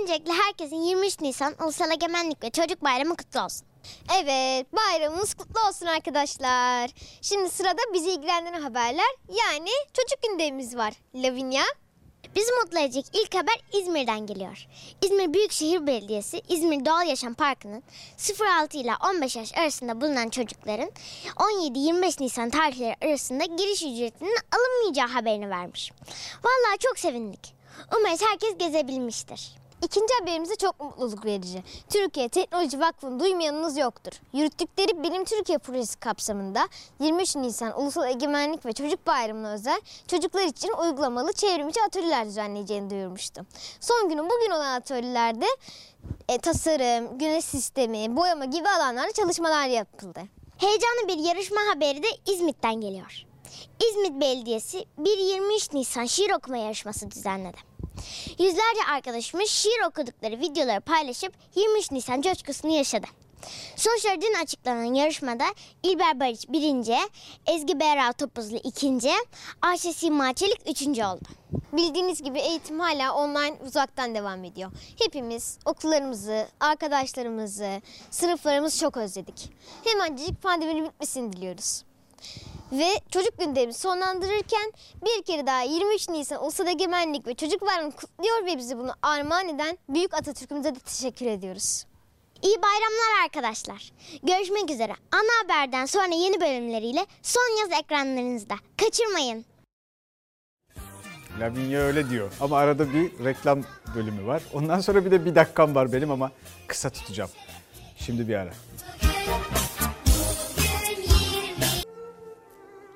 Öncelikle 0.00 0.32
herkesin 0.32 0.76
23 0.76 1.20
Nisan 1.20 1.54
Ulusal 1.62 1.90
Egemenlik 1.90 2.42
ve 2.44 2.50
Çocuk 2.50 2.84
Bayramı 2.84 3.16
kutlu 3.16 3.40
olsun. 3.40 3.66
Evet 4.20 4.66
bayramımız 4.72 5.34
kutlu 5.34 5.68
olsun 5.68 5.86
arkadaşlar. 5.86 6.90
Şimdi 7.22 7.50
sırada 7.50 7.80
bizi 7.94 8.10
ilgilendiren 8.10 8.62
haberler 8.62 9.14
yani 9.28 9.70
çocuk 9.92 10.22
gündemimiz 10.22 10.76
var. 10.76 10.92
Lavinia. 11.14 11.64
Bizi 12.36 12.52
mutlu 12.52 12.78
edecek 12.78 13.06
ilk 13.12 13.34
haber 13.34 13.54
İzmir'den 13.72 14.26
geliyor. 14.26 14.66
İzmir 15.02 15.34
Büyükşehir 15.34 15.86
Belediyesi 15.86 16.42
İzmir 16.48 16.84
Doğal 16.84 17.06
Yaşam 17.06 17.34
Parkı'nın 17.34 17.82
0-6 18.18 18.76
ile 18.76 18.92
15 19.10 19.36
yaş 19.36 19.58
arasında 19.58 20.00
bulunan 20.00 20.28
çocukların 20.28 20.90
17-25 21.36 22.22
Nisan 22.22 22.50
tarihleri 22.50 22.96
arasında 23.04 23.44
giriş 23.44 23.82
ücretinin 23.82 24.36
alınmayacağı 24.56 25.08
haberini 25.08 25.50
vermiş. 25.50 25.92
Vallahi 26.44 26.78
çok 26.78 26.98
sevindik. 26.98 27.54
Umarız 27.98 28.22
herkes 28.22 28.58
gezebilmiştir. 28.58 29.56
İkinci 29.82 30.14
haberimiz 30.20 30.50
de 30.50 30.56
çok 30.56 30.80
mutluluk 30.80 31.24
verici. 31.24 31.62
Türkiye 31.90 32.28
Teknoloji 32.28 32.80
Vakfı'nı 32.80 33.20
duymayanınız 33.20 33.76
yoktur. 33.76 34.12
Yürüttükleri 34.32 35.02
Bilim 35.02 35.24
Türkiye 35.24 35.58
projesi 35.58 36.00
kapsamında 36.00 36.68
23 37.00 37.36
Nisan 37.36 37.80
Ulusal 37.80 38.08
Egemenlik 38.10 38.66
ve 38.66 38.72
Çocuk 38.72 39.06
Bayramı'na 39.06 39.52
özel 39.52 39.80
çocuklar 40.08 40.44
için 40.44 40.72
uygulamalı 40.72 41.32
çevrimiçi 41.32 41.82
atölyeler 41.82 42.26
düzenleyeceğini 42.26 42.90
duyurmuştu. 42.90 43.46
Son 43.80 44.08
günü 44.08 44.22
bugün 44.22 44.50
olan 44.50 44.74
atölyelerde 44.74 45.46
e, 46.28 46.38
tasarım, 46.38 47.18
güneş 47.18 47.44
sistemi, 47.44 48.16
boyama 48.16 48.44
gibi 48.44 48.68
alanlarda 48.68 49.12
çalışmalar 49.12 49.66
yapıldı. 49.66 50.20
Heyecanlı 50.56 51.08
bir 51.08 51.18
yarışma 51.18 51.60
haberi 51.74 52.02
de 52.02 52.08
İzmit'ten 52.26 52.74
geliyor. 52.74 53.26
İzmit 53.90 54.20
Belediyesi 54.20 54.84
bir 54.98 55.18
23 55.18 55.72
Nisan 55.72 56.04
şiir 56.04 56.30
okuma 56.30 56.56
yarışması 56.56 57.10
düzenledi. 57.10 57.75
Yüzlerce 58.38 58.80
arkadaşımız 58.94 59.50
şiir 59.50 59.86
okudukları 59.88 60.40
videoları 60.40 60.80
paylaşıp 60.80 61.32
23 61.54 61.90
Nisan 61.90 62.20
coşkusunu 62.20 62.72
yaşadı. 62.72 63.06
Sonuçları 63.76 64.20
dün 64.20 64.42
açıklanan 64.42 64.94
yarışmada 64.94 65.44
İlber 65.82 66.20
Barış 66.20 66.48
birinci, 66.48 66.96
Ezgi 67.46 67.80
Berra 67.80 68.12
Topuzlu 68.12 68.56
ikinci, 68.56 69.10
Ayşe 69.62 69.92
Sima 69.92 70.32
Çelik 70.32 70.70
üçüncü 70.70 71.04
oldu. 71.04 71.28
Bildiğiniz 71.72 72.22
gibi 72.22 72.38
eğitim 72.38 72.80
hala 72.80 73.14
online 73.14 73.56
uzaktan 73.66 74.14
devam 74.14 74.44
ediyor. 74.44 74.70
Hepimiz 74.98 75.58
okullarımızı, 75.64 76.48
arkadaşlarımızı, 76.60 77.82
sınıflarımızı 78.10 78.78
çok 78.78 78.96
özledik. 78.96 79.50
Hemencik 79.84 80.42
pandeminin 80.42 80.84
bitmesini 80.84 81.32
diliyoruz. 81.32 81.82
Ve 82.72 83.00
çocuk 83.10 83.38
gündemi 83.38 83.74
sonlandırırken 83.74 84.72
bir 85.04 85.22
kere 85.22 85.46
daha 85.46 85.62
23 85.62 86.08
Nisan 86.08 86.42
Ulusal 86.42 86.66
Egemenlik 86.66 87.26
ve 87.26 87.34
Çocuk 87.34 87.62
Bayramı 87.66 87.90
kutluyor 87.90 88.46
ve 88.46 88.58
bizi 88.58 88.78
bunu 88.78 88.92
armağan 89.02 89.48
eden 89.48 89.78
Büyük 89.88 90.14
Atatürk'ümüze 90.14 90.74
de 90.74 90.78
teşekkür 90.78 91.26
ediyoruz. 91.26 91.86
İyi 92.42 92.56
bayramlar 92.56 93.24
arkadaşlar. 93.24 93.92
Görüşmek 94.22 94.70
üzere. 94.70 94.92
Ana 95.12 95.42
Haber'den 95.42 95.86
sonra 95.86 96.14
yeni 96.14 96.40
bölümleriyle 96.40 97.06
son 97.22 97.60
yaz 97.60 97.80
ekranlarınızda. 97.82 98.54
Kaçırmayın. 98.76 99.44
Lavinia 101.40 101.80
öyle 101.80 102.10
diyor 102.10 102.32
ama 102.40 102.58
arada 102.58 102.92
bir 102.92 103.24
reklam 103.24 103.62
bölümü 103.94 104.26
var. 104.26 104.42
Ondan 104.54 104.80
sonra 104.80 105.04
bir 105.04 105.10
de 105.10 105.24
bir 105.24 105.34
dakikam 105.34 105.74
var 105.74 105.92
benim 105.92 106.10
ama 106.10 106.30
kısa 106.66 106.90
tutacağım. 106.90 107.30
Şimdi 107.98 108.28
bir 108.28 108.34
ara. 108.34 108.52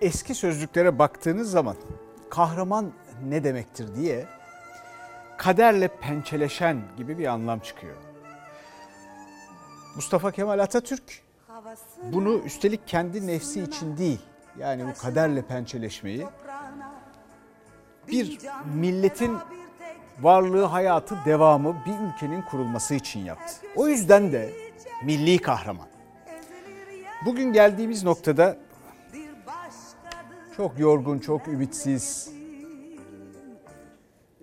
Eski 0.01 0.35
sözlüklere 0.35 0.99
baktığınız 0.99 1.51
zaman 1.51 1.77
kahraman 2.31 2.93
ne 3.29 3.45
demektir 3.45 3.95
diye 3.97 4.27
kaderle 5.37 5.89
pençeleşen 5.89 6.83
gibi 6.97 7.19
bir 7.19 7.27
anlam 7.27 7.61
çıkıyor. 7.61 7.97
Mustafa 9.97 10.31
Kemal 10.31 10.59
Atatürk 10.59 11.23
bunu 12.13 12.39
üstelik 12.39 12.89
kendi 12.89 13.27
nefsi 13.27 13.63
için 13.63 13.97
değil 13.97 14.21
yani 14.59 14.87
bu 14.87 15.03
kaderle 15.03 15.43
pençeleşmeyi 15.43 16.27
bir 18.09 18.39
milletin 18.75 19.39
varlığı, 20.21 20.65
hayatı, 20.65 21.19
devamı 21.27 21.77
bir 21.87 22.15
ülkenin 22.15 22.43
kurulması 22.43 22.95
için 22.95 23.21
yaptı. 23.21 23.55
O 23.77 23.89
yüzden 23.89 24.33
de 24.33 24.53
milli 25.05 25.39
kahraman. 25.39 25.87
Bugün 27.27 27.53
geldiğimiz 27.53 28.05
noktada 28.05 28.57
çok 30.61 30.79
yorgun, 30.79 31.19
çok 31.19 31.49
ümitsiz, 31.49 32.33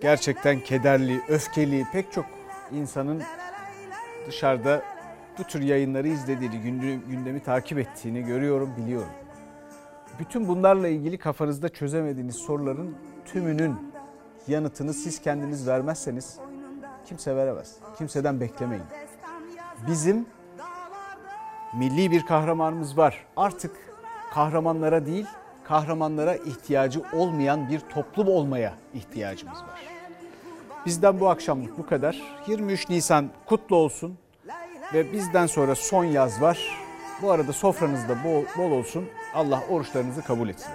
gerçekten 0.00 0.60
kederli, 0.60 1.20
öfkeli 1.28 1.86
pek 1.92 2.12
çok 2.12 2.24
insanın 2.72 3.22
dışarıda 4.26 4.82
bu 5.38 5.44
tür 5.44 5.62
yayınları 5.62 6.08
izlediğini, 6.08 7.00
gündemi 7.08 7.42
takip 7.42 7.78
ettiğini 7.78 8.22
görüyorum, 8.22 8.74
biliyorum. 8.76 9.10
Bütün 10.18 10.48
bunlarla 10.48 10.88
ilgili 10.88 11.18
kafanızda 11.18 11.68
çözemediğiniz 11.68 12.36
soruların 12.36 12.96
tümünün 13.24 13.92
yanıtını 14.48 14.94
siz 14.94 15.22
kendiniz 15.22 15.68
vermezseniz 15.68 16.38
kimse 17.06 17.36
veremez. 17.36 17.76
Kimseden 17.98 18.40
beklemeyin. 18.40 18.84
Bizim 19.86 20.26
milli 21.74 22.10
bir 22.10 22.26
kahramanımız 22.26 22.98
var. 22.98 23.26
Artık 23.36 23.76
kahramanlara 24.30 25.06
değil, 25.06 25.26
kahramanlara 25.68 26.36
ihtiyacı 26.36 27.02
olmayan 27.12 27.68
bir 27.68 27.80
toplum 27.80 28.28
olmaya 28.28 28.74
ihtiyacımız 28.94 29.58
var. 29.58 29.80
Bizden 30.86 31.20
bu 31.20 31.28
akşamlık 31.28 31.78
bu 31.78 31.86
kadar. 31.86 32.22
23 32.46 32.88
Nisan 32.88 33.28
kutlu 33.46 33.76
olsun 33.76 34.18
ve 34.94 35.12
bizden 35.12 35.46
sonra 35.46 35.74
son 35.74 36.04
yaz 36.04 36.42
var. 36.42 36.58
Bu 37.22 37.30
arada 37.30 37.52
sofranızda 37.52 38.24
bol, 38.24 38.44
bol 38.58 38.70
olsun. 38.70 39.08
Allah 39.34 39.62
oruçlarınızı 39.70 40.22
kabul 40.22 40.48
etsin. 40.48 40.70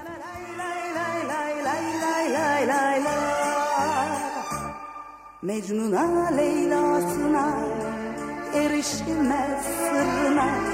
Mecnun'a 5.42 6.28
Leyla'sına 6.36 7.54
erişilmez 8.54 9.66
sırrına 9.66 10.54